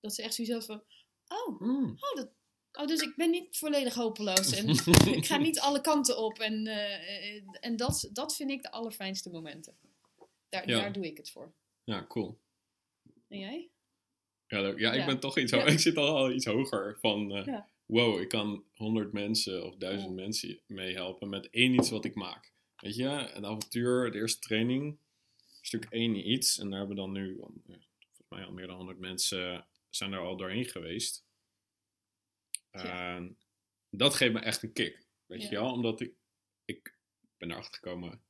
Dat 0.00 0.14
ze 0.14 0.22
echt 0.22 0.34
zoiets 0.34 0.54
had 0.54 0.64
van... 0.64 0.82
Oh, 1.28 1.60
Mm. 1.60 1.90
oh, 1.90 2.14
dat, 2.16 2.30
oh, 2.76 2.86
dus 2.86 3.00
ik 3.00 3.16
ben 3.16 3.30
niet 3.30 3.56
volledig 3.56 3.94
hopeloos. 3.94 4.52
En 4.52 4.68
ik 5.16 5.26
ga 5.26 5.36
niet 5.36 5.60
alle 5.60 5.80
kanten 5.80 6.18
op. 6.18 6.38
En, 6.38 6.66
eh, 6.66 7.42
en 7.60 7.76
dat, 7.76 8.08
dat 8.12 8.36
vind 8.36 8.50
ik 8.50 8.62
de 8.62 8.70
allerfijnste 8.70 9.30
momenten. 9.30 9.76
Daar, 10.48 10.68
Ja. 10.68 10.80
daar 10.80 10.92
doe 10.92 11.06
ik 11.06 11.16
het 11.16 11.30
voor. 11.30 11.52
Ja, 11.84 12.06
cool. 12.08 12.38
En 13.28 13.38
jij? 13.38 13.70
Ja, 14.46 14.60
leuk. 14.60 14.78
ja 14.78 14.92
ik 14.92 14.98
Ja. 15.00 15.06
ben 15.06 15.20
toch 15.20 15.38
iets. 15.38 15.52
Ik 15.76 15.78
zit 15.78 15.96
al, 15.96 16.16
al 16.16 16.32
iets 16.32 16.44
hoger 16.44 16.98
van... 17.00 17.32
eh. 17.36 17.58
Wow, 17.86 18.20
ik 18.20 18.28
kan 18.28 18.64
honderd 18.74 19.12
mensen 19.12 19.64
of 19.66 19.76
duizend 19.76 20.08
Ja. 20.08 20.14
mensen 20.22 20.60
meehelpen 20.66 21.28
met 21.28 21.50
één 21.50 21.74
iets 21.74 21.90
wat 21.90 22.04
ik 22.04 22.14
maak. 22.14 22.52
Weet 22.76 22.96
je, 22.96 23.04
een 23.34 23.46
avontuur, 23.46 24.10
de 24.10 24.18
eerste 24.18 24.38
training, 24.40 24.98
stuk 25.60 25.84
één 25.90 26.30
iets. 26.30 26.58
En 26.58 26.68
daar 26.70 26.78
hebben 26.78 26.96
dan 26.96 27.12
nu, 27.12 27.32
eh, 27.32 27.38
volgens 27.38 28.28
mij 28.28 28.44
al 28.44 28.52
meer 28.52 28.66
dan 28.66 28.76
honderd 28.76 28.98
mensen 28.98 29.66
zijn 29.90 30.12
er 30.12 30.18
al 30.20 30.36
doorheen 30.36 30.64
geweest. 30.64 31.24
Ja. 32.82 33.14
En 33.16 33.38
dat 33.90 34.14
geeft 34.14 34.32
me 34.32 34.38
echt 34.40 34.62
een 34.62 34.72
kick. 34.72 35.06
Weet 35.26 35.42
Ja. 35.42 35.48
je 35.48 35.54
wel, 35.54 35.72
omdat 35.72 36.00
ik, 36.00 36.14
ik 36.64 36.98
ben 37.36 37.50
erachter 37.50 37.74
gekomen 37.74 38.22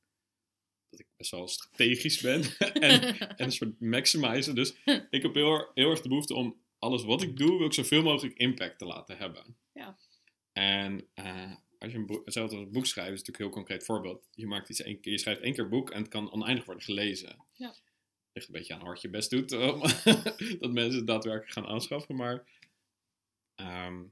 dat 0.89 0.99
ik 0.99 1.07
best 1.17 1.31
wel 1.31 1.47
strategisch 1.47 2.21
ben. 2.21 2.41
en, 2.73 3.01
en 3.37 3.45
een 3.45 3.51
soort 3.51 3.79
maximizer. 3.79 4.55
Dus 4.55 4.75
ik 5.09 5.21
heb 5.21 5.33
heel, 5.33 5.53
er- 5.53 5.71
heel 5.73 5.89
erg 5.89 6.01
de 6.01 6.09
behoefte 6.09 6.33
om 6.33 6.61
alles 6.79 7.03
wat 7.03 7.21
ik 7.21 7.37
doe, 7.37 7.57
wil 7.57 7.67
ik 7.67 7.73
zoveel 7.73 8.03
mogelijk 8.03 8.37
impact 8.37 8.79
te 8.79 8.85
laten 8.85 9.17
hebben. 9.17 9.57
Ja. 9.73 9.97
En 10.51 11.07
eh, 11.13 11.55
als 11.79 11.91
je 11.91 11.97
een 11.97 12.05
boek, 12.05 12.25
hetzelfde 12.25 12.55
als 12.55 12.65
een 12.65 12.71
boek 12.71 12.85
schrijven, 12.85 13.13
is 13.13 13.19
natuurlijk 13.19 13.37
een 13.45 13.51
heel 13.51 13.63
concreet 13.63 13.85
voorbeeld. 13.85 14.27
Je, 14.31 14.47
maakt 14.47 14.69
iets 14.69 14.81
één 14.81 14.99
keer, 14.99 15.11
je 15.11 15.17
schrijft 15.17 15.41
één 15.41 15.53
keer 15.53 15.63
een 15.63 15.69
boek 15.69 15.89
en 15.91 15.99
het 16.01 16.07
kan 16.09 16.31
oneindig 16.31 16.65
worden 16.65 16.83
gelezen. 16.83 17.45
Ja. 17.53 17.75
Ligt 18.33 18.47
een 18.47 18.53
beetje 18.53 18.73
aan 18.73 18.79
hoe 18.79 18.87
hard 18.89 19.01
je 19.01 19.09
best 19.09 19.29
doet 19.29 19.51
om 19.73 19.79
dat 20.59 20.71
mensen 20.71 20.97
het 20.97 21.07
daadwerkelijk 21.07 21.51
gaan 21.51 21.65
aanschaffen. 21.67 22.15
Maar 22.15 22.47
ehm, 23.55 24.03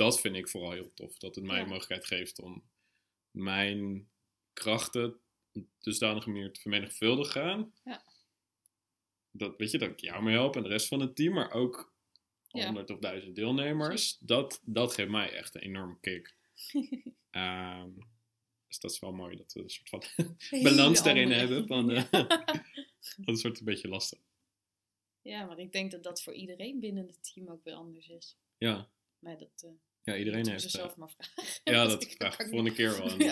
dat 0.00 0.20
vind 0.20 0.36
ik 0.36 0.48
vooral 0.48 0.70
heel 0.72 0.92
tof. 0.94 1.18
Dat 1.18 1.34
het 1.34 1.44
mij 1.44 1.56
Ja. 1.56 1.62
de 1.62 1.68
mogelijkheid 1.68 2.06
geeft 2.06 2.40
om 2.40 2.62
mijn 3.30 4.08
krachten 4.52 5.20
op 5.52 5.66
dusdanige 5.80 6.30
manier 6.30 6.52
te 6.52 6.60
vermenigvuldigen. 6.60 7.74
Ja. 7.84 8.04
Dat, 9.30 9.56
weet 9.56 9.70
je, 9.70 9.78
dat 9.78 9.90
ik 9.90 10.00
jou 10.00 10.22
mee 10.22 10.34
help 10.34 10.56
en 10.56 10.62
de 10.62 10.68
rest 10.68 10.88
van 10.88 11.00
het 11.00 11.16
team, 11.16 11.34
maar 11.34 11.50
ook 11.52 11.92
Ja. 12.48 12.64
honderd 12.64 12.90
of 12.90 12.98
duizend 12.98 13.36
deelnemers. 13.36 14.16
Dat, 14.18 14.60
dat 14.64 14.94
geeft 14.94 15.10
mij 15.10 15.32
echt 15.32 15.54
een 15.54 15.60
enorme 15.60 15.96
kick. 16.00 16.34
Ehm, 17.30 17.90
dus 18.68 18.78
dat 18.80 18.90
is 18.90 18.98
wel 18.98 19.12
mooi 19.12 19.36
dat 19.36 19.52
we 19.52 19.60
een 19.62 19.70
soort 19.70 19.88
van 19.88 20.02
balans 20.62 21.02
daarin 21.02 21.30
hebben. 21.30 21.66
Van, 21.66 21.90
eh, 21.90 22.10
dat 23.16 23.36
is 23.36 23.42
een 23.42 23.56
beetje 23.64 23.88
lastig. 23.88 24.18
Ja, 25.22 25.44
maar 25.46 25.58
ik 25.58 25.72
denk 25.72 25.90
dat 25.90 26.02
dat 26.02 26.22
voor 26.22 26.34
iedereen 26.34 26.80
binnen 26.80 27.06
het 27.06 27.32
team 27.32 27.48
ook 27.48 27.64
weer 27.64 27.74
anders 27.74 28.08
is. 28.08 28.36
Ja, 28.58 28.90
Maar 29.18 29.38
dat 29.38 29.62
eh 29.62 29.70
ja 30.02 30.16
iedereen 30.16 30.48
heeft... 30.48 30.62
ze 30.62 30.68
zelf 30.68 30.96
maar 30.96 31.10
vragen. 31.10 31.60
ja, 31.74 31.86
dat 31.86 32.04
vraag 32.04 32.38
ik 32.38 32.48
volgende 32.48 32.72
keer 32.72 32.98
wel. 32.98 33.18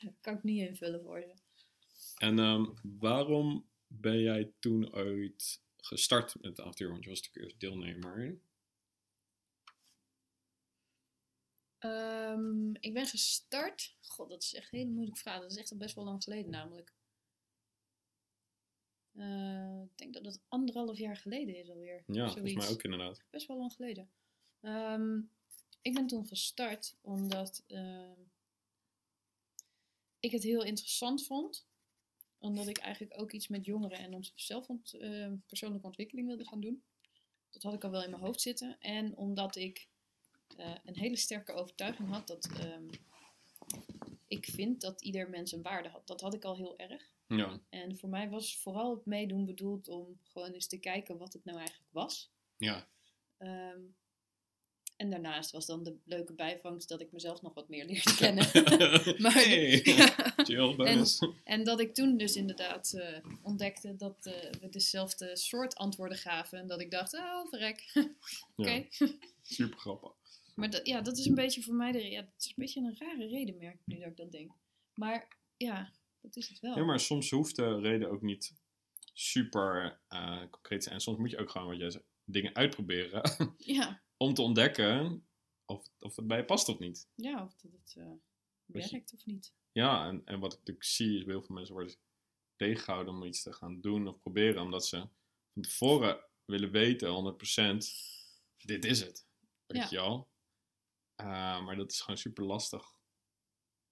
Ja, 0.00 0.12
kan 0.20 0.34
ik 0.36 0.42
niet 0.42 0.68
invullen 0.68 1.02
voor 1.02 1.20
ze. 1.20 1.34
En 2.16 2.38
ehm, 2.38 2.64
waarom 2.82 3.68
ben 3.86 4.20
jij 4.20 4.52
toen 4.58 4.94
ooit 4.94 5.62
gestart 5.76 6.34
met 6.34 6.44
het 6.44 6.60
avontuur? 6.60 6.90
Want 6.90 7.04
je 7.04 7.10
was 7.10 7.20
natuurlijk 7.20 7.44
eerst 7.44 7.60
deelnemer. 7.60 8.40
Ehm, 11.78 12.74
ik 12.74 12.94
ben 12.94 13.06
gestart. 13.06 13.96
God, 14.00 14.28
dat 14.28 14.42
is 14.42 14.54
echt 14.54 14.72
een 14.72 14.78
hele 14.78 14.90
moeilijke 14.90 15.20
vraag. 15.20 15.40
Dat 15.40 15.50
is 15.50 15.56
echt 15.56 15.70
al 15.70 15.76
best 15.76 15.94
wel 15.94 16.04
lang 16.04 16.22
geleden 16.22 16.50
namelijk. 16.50 16.92
Eh, 19.12 19.82
ik 19.82 19.98
denk 19.98 20.14
dat 20.14 20.24
het 20.24 20.40
anderhalf 20.48 20.98
jaar 20.98 21.16
geleden 21.16 21.56
is 21.56 21.70
alweer. 21.70 22.02
Ja, 22.06 22.24
volgens 22.24 22.42
mij 22.42 22.50
Zoiets. 22.52 22.70
ook 22.70 22.82
inderdaad. 22.82 23.22
Best 23.30 23.46
wel 23.46 23.58
lang 23.58 23.72
geleden. 23.72 24.10
Ehm, 24.60 25.20
ik 25.82 25.94
ben 25.94 26.06
toen 26.06 26.26
gestart 26.26 26.96
omdat 27.00 27.64
ehm, 27.66 28.20
ik 30.20 30.30
het 30.30 30.42
heel 30.42 30.62
interessant 30.62 31.26
vond. 31.26 31.68
Omdat 32.38 32.66
ik 32.66 32.78
eigenlijk 32.78 33.20
ook 33.20 33.32
iets 33.32 33.48
met 33.48 33.64
jongeren 33.64 33.98
en 33.98 34.14
onszelf 34.14 34.68
ont, 34.68 34.94
eh, 34.94 35.32
persoonlijke 35.46 35.86
ontwikkeling 35.86 36.26
wilde 36.26 36.46
gaan 36.46 36.60
doen. 36.60 36.82
Dat 37.50 37.62
had 37.62 37.74
ik 37.74 37.84
al 37.84 37.90
wel 37.90 38.02
in 38.02 38.10
mijn 38.10 38.22
hoofd 38.22 38.40
zitten. 38.40 38.76
En 38.80 39.16
omdat 39.16 39.56
ik 39.56 39.88
eh, 40.56 40.74
een 40.84 40.96
hele 40.96 41.16
sterke 41.16 41.52
overtuiging 41.52 42.08
had 42.08 42.26
dat 42.26 42.48
ehm, 42.58 42.88
ik 44.26 44.44
vind 44.44 44.80
dat 44.80 45.02
ieder 45.02 45.30
mens 45.30 45.52
een 45.52 45.62
waarde 45.62 45.88
had. 45.88 46.06
Dat 46.06 46.20
had 46.20 46.34
ik 46.34 46.44
al 46.44 46.56
heel 46.56 46.78
erg. 46.78 47.10
Ja, 47.26 47.60
En 47.68 47.96
voor 47.96 48.08
mij 48.08 48.28
was 48.28 48.58
vooral 48.58 48.94
het 48.94 49.06
meedoen 49.06 49.44
bedoeld 49.44 49.88
om 49.88 50.18
gewoon 50.22 50.52
eens 50.52 50.66
te 50.66 50.78
kijken 50.78 51.18
wat 51.18 51.32
het 51.32 51.44
nou 51.44 51.58
eigenlijk 51.58 51.92
was. 51.92 52.30
ja. 52.56 52.88
Ehm, 53.36 53.80
en 55.00 55.10
daarnaast 55.10 55.50
was 55.50 55.66
dan 55.66 55.82
de 55.82 55.96
leuke 56.04 56.32
bijvangst 56.32 56.88
dat 56.88 57.00
ik 57.00 57.12
mezelf 57.12 57.42
nog 57.42 57.54
wat 57.54 57.68
meer 57.68 57.84
leerde 57.84 58.14
kennen. 58.16 58.44
Maar- 59.22 59.32
hey, 59.32 59.80
Ja. 59.96 60.32
chill 60.36 60.76
bonus. 60.76 61.18
En 61.44 61.64
dat 61.64 61.80
ik 61.80 61.94
toen 61.94 62.16
dus 62.16 62.36
inderdaad 62.36 62.92
eh, 62.92 63.24
ontdekte 63.42 63.96
dat 63.96 64.26
eh, 64.26 64.50
we 64.60 64.68
dezelfde 64.68 65.36
soort 65.36 65.74
antwoorden 65.74 66.18
gaven. 66.18 66.58
En 66.58 66.66
dat 66.66 66.80
ik 66.80 66.90
dacht, 66.90 67.14
oh 67.14 67.46
verrek, 67.48 67.92
oké. 68.56 68.70
Ja, 68.70 68.84
super 69.42 69.78
grappig. 69.78 70.12
Maar 70.54 70.70
dat, 70.70 70.86
ja, 70.86 71.00
dat 71.00 71.18
is 71.18 71.26
een 71.26 71.34
beetje 71.34 71.62
voor 71.62 71.74
mij, 71.74 71.92
de, 71.92 72.10
ja, 72.10 72.20
het 72.20 72.30
is 72.38 72.46
een 72.46 72.52
beetje 72.56 72.80
een 72.80 72.96
rare 72.98 73.26
reden, 73.28 73.56
merk 73.58 73.74
ik 73.74 73.86
nu 73.86 73.98
dat 73.98 74.06
ik 74.08 74.16
dat 74.16 74.32
denk. 74.32 74.50
Maar 74.94 75.36
ja, 75.56 75.92
dat 76.20 76.36
is 76.36 76.48
het 76.48 76.60
wel. 76.60 76.76
Ja, 76.76 76.84
maar 76.84 77.00
soms 77.00 77.30
hoeft 77.30 77.56
de 77.56 77.80
reden 77.80 78.10
ook 78.10 78.22
niet 78.22 78.54
super 79.14 80.00
eh, 80.08 80.40
concreet 80.50 80.78
te 80.78 80.82
zijn. 80.84 80.94
En 80.94 81.00
soms 81.00 81.18
moet 81.18 81.30
je 81.30 81.38
ook 81.38 81.50
gewoon, 81.50 81.68
wat 81.68 81.78
jij 81.78 81.90
zegt, 81.90 82.04
dingen 82.24 82.54
uitproberen. 82.54 83.54
Ja, 83.56 84.00
om 84.22 84.34
te 84.34 84.42
ontdekken 84.42 85.26
of, 85.64 85.88
of 85.98 86.16
het 86.16 86.26
bij 86.26 86.36
je 86.38 86.44
past 86.44 86.68
of 86.68 86.78
niet. 86.78 87.08
ja 87.14 87.42
of 87.44 87.54
dat 87.62 87.72
het 87.72 87.94
eh, 87.96 88.04
je- 88.66 88.88
werkt 88.90 89.12
of 89.12 89.26
niet. 89.26 89.52
Ja, 89.72 90.06
en, 90.08 90.22
en 90.24 90.40
wat 90.40 90.52
ik 90.52 90.58
natuurlijk 90.58 90.86
zie 90.86 91.16
is 91.16 91.24
bij 91.24 91.32
heel 91.34 91.42
veel 91.42 91.54
mensen 91.54 91.74
worden 91.74 91.94
tegengehouden 92.56 93.14
om 93.14 93.24
iets 93.24 93.42
te 93.42 93.52
gaan 93.52 93.80
doen 93.80 94.08
of 94.08 94.20
proberen. 94.20 94.62
Omdat 94.62 94.86
ze 94.86 95.08
van 95.52 95.62
tevoren 95.62 96.20
willen 96.44 96.70
weten, 96.70 97.08
100%, 97.08 97.76
dit 98.58 98.84
is 98.84 99.00
het. 99.00 99.26
Weet 99.66 99.82
Ja. 99.82 99.86
je 99.90 99.96
wel? 99.96 100.28
Eh, 101.14 101.64
maar 101.64 101.76
dat 101.76 101.90
is 101.92 102.00
gewoon 102.00 102.18
super 102.18 102.44
lastig 102.44 102.84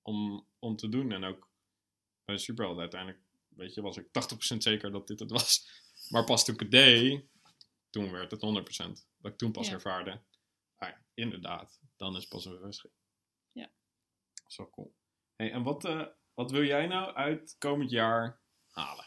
om, 0.03 0.47
om 0.59 0.77
te 0.77 0.89
doen. 0.89 1.13
En 1.13 1.25
ook 1.25 1.49
bij 2.25 2.39
Superheld 2.39 2.79
uiteindelijk, 2.79 3.23
weet 3.49 3.75
je, 3.75 3.81
was 3.83 3.97
ik 3.97 4.07
80% 4.07 4.57
zeker 4.63 4.91
dat 4.93 5.07
dit 5.07 5.19
het 5.21 5.31
was. 5.31 5.69
Maar 6.09 6.25
pas 6.25 6.45
toen 6.45 6.55
ik 6.55 6.61
het 6.61 6.71
deed, 6.71 7.25
toen 7.91 8.11
werd 8.11 8.31
het 8.31 8.41
100%. 8.41 9.07
Dat 9.19 9.33
ik 9.33 9.39
toen 9.39 9.53
pas 9.53 9.67
Ja. 9.69 9.73
ervaarde. 9.73 10.21
Ah 10.77 10.89
ja, 10.89 11.05
inderdaad, 11.15 11.81
dan 11.97 12.17
is 12.17 12.27
pas 12.29 12.45
een 12.45 12.53
bevestiging. 12.53 12.93
Ja. 13.53 13.71
Zo 14.47 14.71
cool. 14.71 14.95
Hey, 15.37 15.53
en 15.53 15.63
wat, 15.63 15.85
eh, 15.85 16.07
wat 16.35 16.51
wil 16.51 16.65
jij 16.65 16.87
nou 16.87 17.15
uit 17.15 17.57
komend 17.59 17.91
jaar 17.91 18.41
halen? 18.71 19.07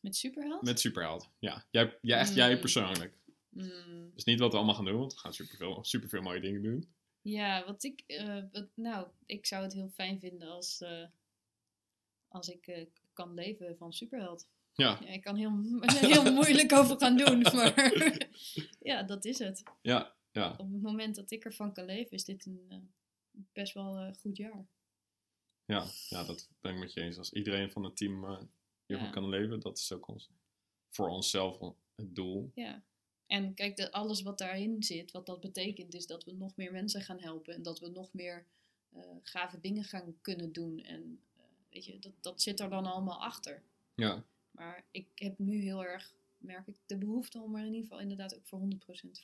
Met 0.00 0.16
Superheld? 0.16 0.62
Met 0.62 0.80
Superheld. 0.80 1.30
Ja, 1.38 1.66
jij, 1.70 1.98
jij, 2.02 2.18
echt 2.18 2.34
jij 2.34 2.54
Mm. 2.54 2.60
persoonlijk. 2.60 3.14
Mm, 3.48 4.10
Dus 4.14 4.24
niet 4.24 4.38
wat 4.40 4.50
we 4.50 4.56
allemaal 4.56 4.74
gaan 4.74 4.84
doen, 4.84 4.98
want 4.98 5.12
we 5.12 5.18
gaan 5.18 5.32
superveel, 5.34 5.84
superveel 5.84 6.22
mooie 6.22 6.40
dingen 6.40 6.62
doen. 6.62 6.94
ja, 7.22 7.64
wat 7.64 7.82
ik... 7.82 8.00
eh, 8.06 8.42
wat, 8.52 8.68
nou, 8.74 9.08
ik 9.26 9.46
zou 9.46 9.62
het 9.62 9.72
heel 9.72 9.88
fijn 9.88 10.18
vinden 10.18 10.48
als... 10.48 10.80
eh, 10.80 11.06
als 12.28 12.48
ik 12.48 12.86
kan 13.12 13.34
leven 13.34 13.76
van 13.76 13.92
Superheld. 13.92 14.48
Ja, 14.76 14.98
Ja, 15.00 15.06
ik 15.06 15.22
kan 15.22 15.36
heel, 15.36 15.60
heel 16.10 16.32
moeilijk 16.32 16.72
over 16.72 16.98
gaan 16.98 17.16
doen, 17.16 17.40
maar... 17.40 17.92
ja, 18.90 19.02
dat 19.02 19.24
is 19.24 19.38
het. 19.38 19.62
ja, 19.82 20.14
ja. 20.30 20.50
Op 20.50 20.72
het 20.72 20.82
moment 20.82 21.14
dat 21.14 21.30
ik 21.30 21.44
ervan 21.44 21.72
kan 21.72 21.84
leven, 21.84 22.10
is 22.10 22.24
dit 22.24 22.46
een 22.46 22.66
eh, 22.68 22.78
best 23.52 23.72
wel 23.74 23.98
eh, 23.98 24.14
goed 24.14 24.36
jaar. 24.36 24.66
Ja, 25.64 25.86
ja, 26.08 26.24
dat 26.24 26.48
ben 26.60 26.72
ik 26.74 26.78
met 26.78 26.92
je 26.92 27.00
eens. 27.00 27.18
Als 27.18 27.32
iedereen 27.32 27.70
van 27.70 27.84
het 27.84 27.96
team 27.96 28.24
eh, 28.24 28.42
hiervan 28.86 29.06
Ja. 29.06 29.12
kan 29.12 29.28
leven, 29.28 29.60
dat 29.60 29.78
is 29.78 29.92
ook 29.92 30.08
ons, 30.08 30.30
voor 30.90 31.08
onszelf 31.08 31.58
het 31.94 32.14
doel. 32.14 32.50
Ja. 32.54 32.82
En 33.26 33.54
kijk, 33.54 33.76
de, 33.76 33.92
alles 33.92 34.22
wat 34.22 34.38
daarin 34.38 34.82
zit, 34.82 35.10
wat 35.12 35.26
dat 35.26 35.40
betekent, 35.40 35.94
is 35.94 36.06
dat 36.06 36.24
we 36.24 36.32
nog 36.32 36.56
meer 36.56 36.72
mensen 36.72 37.02
gaan 37.02 37.20
helpen. 37.20 37.54
En 37.54 37.62
dat 37.62 37.80
we 37.80 37.88
nog 37.88 38.12
meer 38.12 38.46
gave 39.22 39.60
dingen 39.60 39.84
gaan 39.84 40.16
kunnen 40.20 40.52
doen. 40.52 40.82
En 40.82 41.20
weet 41.70 41.84
je, 41.84 41.98
dat, 41.98 42.12
dat 42.20 42.42
zit 42.42 42.60
er 42.60 42.70
dan 42.70 42.86
allemaal 42.86 43.22
achter. 43.22 43.62
Ja, 43.94 44.24
Maar 44.56 44.86
ik 44.90 45.08
heb 45.14 45.38
nu 45.38 45.60
heel 45.62 45.84
erg, 45.84 46.14
merk 46.38 46.66
ik, 46.66 46.76
de 46.86 46.98
behoefte 46.98 47.40
om 47.40 47.54
er 47.56 47.60
in 47.60 47.66
ieder 47.66 47.82
geval 47.82 48.00
inderdaad 48.00 48.34
ook 48.36 48.46
voor 48.46 48.60
100% 48.60 48.66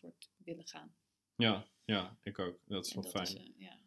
voor 0.01 0.13
te 0.19 0.29
willen 0.37 0.67
gaan. 0.67 0.95
ja, 1.37 1.67
ja, 1.85 2.19
ik 2.23 2.39
ook. 2.39 2.59
Dat 2.67 2.87
is 2.87 2.95
wel 2.95 3.03
dat 3.03 3.13
fijn. 3.13 3.27
is, 3.27 3.35
eh, 3.35 3.59
ja. 3.59 3.79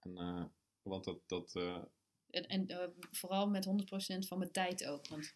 En, 0.00 0.16
eh, 0.18 0.44
want 0.82 1.04
dat, 1.04 1.28
dat 1.28 1.54
eh, 1.56 1.82
En, 2.30 2.46
en 2.46 2.94
vooral 3.10 3.48
met 3.48 3.64
100% 3.64 4.26
van 4.26 4.38
mijn 4.38 4.52
tijd 4.52 4.84
ook. 4.86 5.08
Want 5.08 5.34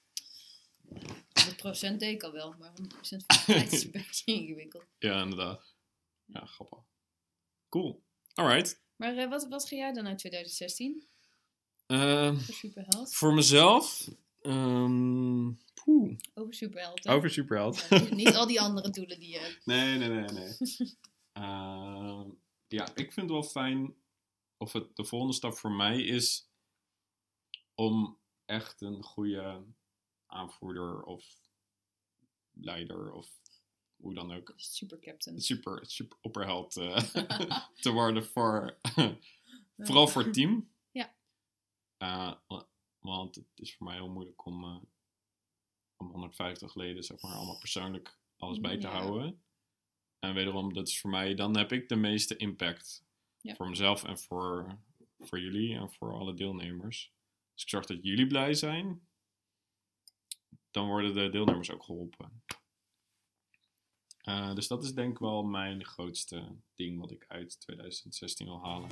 100% 1.94 1.98
deed 1.98 2.02
ik 2.02 2.22
al 2.22 2.32
wel, 2.32 2.54
maar 2.58 2.70
100% 2.70 3.24
van 3.26 3.42
mijn 3.46 3.68
tijd 3.68 3.72
is 3.72 3.84
een 3.84 3.90
beetje 4.06 4.24
ingewikkeld. 4.32 4.86
ja, 4.98 5.22
inderdaad. 5.22 5.74
Ja, 6.24 6.44
grappig. 6.46 6.78
Cool. 7.68 8.02
Alright. 8.34 8.80
Maar 8.96 9.28
wat, 9.28 9.48
wat 9.48 9.68
ga 9.68 9.76
jij 9.76 9.92
dan 9.92 10.06
uit 10.06 10.18
2016 10.18 11.08
Eh, 11.86 12.38
voor 12.38 12.54
Superheld? 12.54 13.14
voor 13.14 13.34
mezelf. 13.34 14.08
Ehm, 14.46 15.46
Over 16.34 16.54
Superheld. 16.54 17.04
hè? 17.04 17.12
over 17.12 17.30
Superheld. 17.30 17.86
Ja, 17.90 18.14
niet, 18.14 18.34
al 18.34 18.46
die 18.46 18.60
andere 18.60 18.90
doelen 18.90 19.20
die 19.20 19.28
je 19.30 19.38
hebt. 19.38 19.66
Nee, 19.66 19.98
nee, 19.98 20.08
nee, 20.08 20.24
nee. 20.28 20.56
Ehm, 21.32 22.30
ja, 22.68 22.84
ik 22.94 23.12
vind 23.12 23.16
het 23.16 23.30
wel 23.30 23.42
fijn. 23.42 23.94
Of 24.58 24.72
het 24.72 24.96
de 24.96 25.04
volgende 25.04 25.34
stap 25.34 25.56
voor 25.56 25.70
mij 25.72 26.02
is 26.02 26.50
om 27.74 28.18
echt 28.44 28.80
een 28.80 29.02
goede 29.02 29.64
aanvoerder 30.26 31.02
of 31.02 31.24
leider 32.52 33.12
of 33.12 33.28
hoe 33.96 34.14
dan 34.14 34.32
ook 34.32 34.52
Super 34.56 34.98
Captain. 34.98 35.40
super, 35.40 35.86
super 35.86 36.18
opperheld 36.20 36.76
eh, 36.76 36.96
te 37.82 37.90
worden 37.90 38.24
voor 38.24 38.78
vooral 39.76 40.08
voor 40.08 40.22
het 40.22 40.34
team. 40.34 40.70
Ja. 40.90 41.14
Eh, 41.96 42.32
want 43.06 43.34
het 43.34 43.46
is 43.54 43.74
voor 43.76 43.86
mij 43.86 43.94
heel 43.96 44.08
moeilijk 44.08 44.44
om, 44.46 44.64
eh, 44.64 44.76
om 45.96 46.06
150 46.10 46.74
leden, 46.74 47.02
zeg 47.04 47.20
maar, 47.20 47.32
allemaal 47.34 47.58
persoonlijk 47.58 48.18
alles 48.36 48.60
bij 48.60 48.76
te 48.78 48.86
Ja. 48.86 48.92
houden. 48.92 49.42
En 50.18 50.34
wederom, 50.34 50.72
dat 50.72 50.88
is 50.88 51.00
voor 51.00 51.10
mij, 51.10 51.34
dan 51.34 51.56
heb 51.56 51.72
ik 51.72 51.88
de 51.88 51.96
meeste 51.96 52.36
impact. 52.36 53.04
Ja. 53.40 53.54
Voor 53.54 53.68
mezelf 53.68 54.04
en 54.04 54.18
voor, 54.18 54.78
voor 55.18 55.40
jullie 55.40 55.74
en 55.76 55.92
voor 55.92 56.12
alle 56.12 56.34
deelnemers. 56.34 57.12
Als 57.52 57.62
ik 57.62 57.68
zorg 57.68 57.86
dat 57.86 58.02
jullie 58.02 58.26
blij 58.26 58.54
zijn, 58.54 59.08
dan 60.70 60.86
worden 60.86 61.14
de 61.14 61.28
deelnemers 61.30 61.70
ook 61.70 61.82
geholpen. 61.82 62.42
Eh, 64.18 64.54
dus 64.54 64.66
dat 64.68 64.84
is 64.84 64.94
denk 64.94 65.12
ik 65.12 65.18
wel 65.18 65.42
mijn 65.42 65.84
grootste 65.84 66.56
ding 66.74 67.00
wat 67.00 67.10
ik 67.10 67.24
uit 67.28 67.60
2016 67.60 68.46
wil 68.46 68.60
halen. 68.62 68.90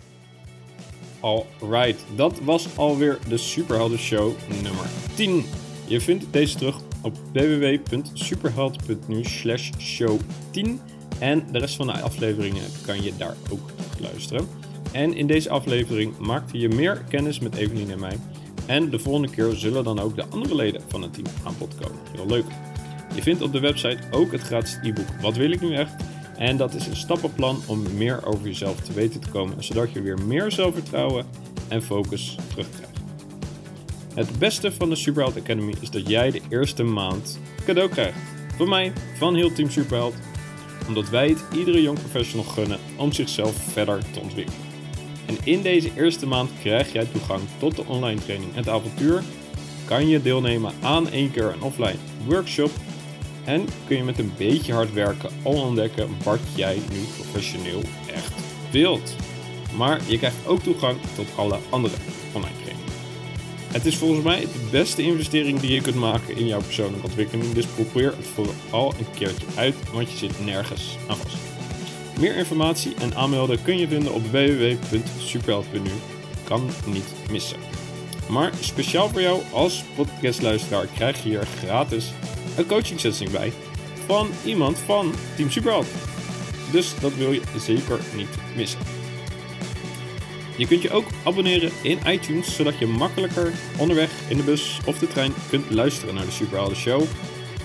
Alright, 1.20 2.04
dat 2.16 2.40
was 2.40 2.76
alweer 2.76 3.18
de 3.28 3.36
Superhelden 3.36 3.98
Show 3.98 4.32
nummer 4.62 4.86
10. 5.14 5.44
Je 5.86 6.00
vindt 6.00 6.24
deze 6.30 6.56
terug 6.56 6.80
op 7.02 7.16
www.superheld.nu 7.32 9.24
slash 9.24 9.70
show 9.78 10.20
10. 10.50 10.80
En 11.18 11.46
de 11.52 11.58
rest 11.58 11.76
van 11.76 11.86
de 11.86 11.92
afleveringen 11.92 12.64
kan 12.86 13.02
je 13.02 13.12
daar 13.16 13.36
ook 13.50 13.70
luisteren. 14.00 14.48
En 14.92 15.14
in 15.14 15.26
deze 15.26 15.50
aflevering 15.50 16.18
maakte 16.18 16.58
je 16.58 16.68
meer 16.68 17.04
kennis 17.08 17.38
met 17.38 17.54
Evelien 17.54 17.90
en 17.90 18.00
mij. 18.00 18.18
En 18.66 18.90
de 18.90 18.98
volgende 18.98 19.30
keer 19.30 19.52
zullen 19.52 19.84
dan 19.84 19.98
ook 19.98 20.16
de 20.16 20.26
andere 20.30 20.54
leden 20.54 20.82
van 20.88 21.02
het 21.02 21.14
team 21.14 21.26
aan 21.44 21.54
bod 21.58 21.74
komen. 21.74 21.98
Heel 22.12 22.26
leuk. 22.26 22.46
Je 23.14 23.22
vindt 23.22 23.42
op 23.42 23.52
de 23.52 23.60
website 23.60 23.98
ook 24.10 24.32
het 24.32 24.40
gratis 24.40 24.78
e-book 24.82 25.06
Wat 25.20 25.36
wil 25.36 25.50
ik 25.50 25.60
nu 25.60 25.74
echt? 25.74 25.94
En 26.36 26.56
dat 26.56 26.74
is 26.74 26.86
een 26.86 26.96
stappenplan 26.96 27.62
om 27.66 27.82
meer 27.96 28.26
over 28.26 28.46
jezelf 28.46 28.80
te 28.80 28.92
weten 28.92 29.20
te 29.20 29.28
komen, 29.28 29.64
zodat 29.64 29.92
je 29.92 30.02
weer 30.02 30.18
meer 30.26 30.52
zelfvertrouwen 30.52 31.26
en 31.68 31.82
focus 31.82 32.36
terugkrijgt. 32.48 32.98
Het 34.14 34.38
beste 34.38 34.72
van 34.72 34.88
de 34.88 34.96
Superheld 34.96 35.40
Academy 35.40 35.74
is 35.80 35.90
dat 35.90 36.08
jij 36.08 36.30
de 36.30 36.40
eerste 36.48 36.82
maand 36.82 37.38
cadeau 37.64 37.88
krijgt. 37.88 38.18
Van 38.56 38.68
mij, 38.68 38.92
van 39.18 39.34
heel 39.34 39.52
Team 39.52 39.70
Superheld, 39.70 40.14
omdat 40.86 41.08
wij 41.08 41.28
het 41.28 41.44
iedere 41.52 41.82
young 41.82 41.98
professional 41.98 42.44
gunnen 42.44 42.78
om 42.96 43.12
zichzelf 43.12 43.56
verder 43.56 44.10
te 44.10 44.20
ontwikkelen. 44.20 44.60
En 45.26 45.36
in 45.44 45.62
deze 45.62 45.90
eerste 45.96 46.26
maand 46.26 46.50
krijg 46.60 46.92
jij 46.92 47.04
toegang 47.04 47.40
tot 47.58 47.76
de 47.76 47.84
online 47.86 48.20
training 48.20 48.50
en 48.50 48.58
het 48.58 48.68
avontuur. 48.68 49.22
Kan 49.84 50.08
je 50.08 50.22
deelnemen 50.22 50.72
aan 50.82 51.08
één 51.08 51.30
keer 51.30 51.52
een 51.52 51.62
offline 51.62 51.98
workshop 52.26 52.70
en 53.44 53.66
kun 53.86 53.96
je 53.96 54.04
met 54.04 54.18
een 54.18 54.32
beetje 54.36 54.72
hard 54.72 54.92
werken 54.92 55.30
al 55.42 55.52
ontdekken 55.52 56.08
wat 56.22 56.40
jij 56.54 56.74
nu 56.74 56.98
professioneel 57.16 57.82
echt 58.14 58.32
wilt. 58.70 59.16
Maar 59.76 60.00
je 60.06 60.18
krijgt 60.18 60.46
ook 60.46 60.62
toegang 60.62 60.96
tot 61.14 61.26
alle 61.36 61.58
andere 61.70 61.94
online 62.32 62.54
trainingen. 62.62 62.92
Het 63.72 63.86
is 63.86 63.96
volgens 63.96 64.24
mij 64.24 64.40
de 64.40 64.68
beste 64.70 65.02
investering 65.02 65.60
die 65.60 65.72
je 65.72 65.80
kunt 65.80 65.94
maken 65.94 66.36
in 66.36 66.46
jouw 66.46 66.60
persoonlijke 66.60 67.06
ontwikkeling. 67.06 67.52
Dus 67.52 67.66
probeer 67.66 68.14
het 68.16 68.26
vooral 68.26 68.94
een 68.98 69.10
keertje 69.14 69.46
uit, 69.56 69.74
want 69.92 70.10
je 70.10 70.16
zit 70.16 70.44
nergens 70.44 70.96
aan 71.08 71.16
vast. 71.16 71.36
Meer 72.18 72.36
informatie 72.36 72.94
en 73.00 73.14
aanmelden 73.14 73.62
kun 73.62 73.78
je 73.78 73.88
vinden 73.88 74.14
op 74.14 74.26
www.superheld.nu. 74.26 75.90
Kan 76.44 76.70
niet 76.86 77.30
missen. 77.30 77.58
Maar 78.28 78.52
speciaal 78.60 79.08
voor 79.08 79.20
jou 79.20 79.40
als 79.52 79.84
podcastluisteraar 79.96 80.86
krijg 80.86 81.22
je 81.22 81.28
hier 81.28 81.46
gratis 81.46 82.12
een 82.56 82.66
coaching 82.66 83.00
sessie 83.00 83.30
bij 83.30 83.52
van 84.06 84.28
iemand 84.44 84.78
van 84.78 85.12
Team 85.36 85.50
Superheld. 85.50 85.86
Dus 86.72 86.94
dat 87.00 87.14
wil 87.14 87.32
je 87.32 87.42
zeker 87.58 88.00
niet 88.16 88.28
missen. 88.56 88.78
Je 90.56 90.66
kunt 90.66 90.82
je 90.82 90.90
ook 90.90 91.06
abonneren 91.24 91.70
in 91.82 91.98
iTunes, 92.06 92.56
zodat 92.56 92.78
je 92.78 92.86
makkelijker 92.86 93.52
onderweg 93.78 94.10
in 94.28 94.36
de 94.36 94.42
bus 94.42 94.80
of 94.86 94.98
de 94.98 95.06
trein 95.06 95.32
kunt 95.48 95.70
luisteren 95.70 96.14
naar 96.14 96.24
de 96.24 96.30
Superhelden 96.30 96.76
Show. 96.76 97.02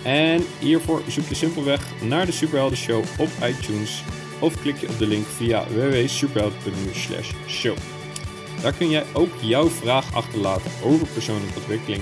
En 0.03 0.45
hiervoor 0.59 1.01
zoek 1.07 1.27
je 1.27 1.35
simpelweg 1.35 1.81
naar 2.01 2.25
de 2.25 2.31
Superhelden 2.31 2.77
Show 2.77 3.03
op 3.17 3.29
iTunes 3.43 4.03
of 4.39 4.61
klik 4.61 4.77
je 4.77 4.89
op 4.89 4.97
de 4.97 5.07
link 5.07 5.25
via 5.25 5.67
www.superheld.nu 5.67 6.93
slash 6.93 7.31
show. 7.47 7.77
Daar 8.61 8.73
kun 8.73 8.89
jij 8.89 9.05
ook 9.13 9.29
jouw 9.41 9.69
vraag 9.69 10.13
achterlaten 10.13 10.71
over 10.83 11.07
persoonlijke 11.07 11.59
ontwikkeling, 11.59 12.01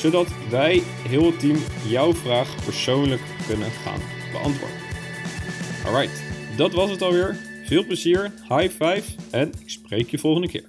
zodat 0.00 0.28
wij, 0.50 0.82
heel 1.08 1.26
het 1.26 1.40
team, 1.40 1.56
jouw 1.88 2.14
vraag 2.14 2.64
persoonlijk 2.64 3.22
kunnen 3.46 3.70
gaan 3.70 4.00
beantwoorden. 4.32 4.76
Alright, 5.86 6.22
dat 6.56 6.72
was 6.72 6.90
het 6.90 7.02
alweer. 7.02 7.36
Veel 7.64 7.84
plezier, 7.84 8.32
high 8.48 8.70
five 8.70 9.02
en 9.30 9.52
ik 9.60 9.70
spreek 9.70 10.10
je 10.10 10.18
volgende 10.18 10.48
keer. 10.48 10.64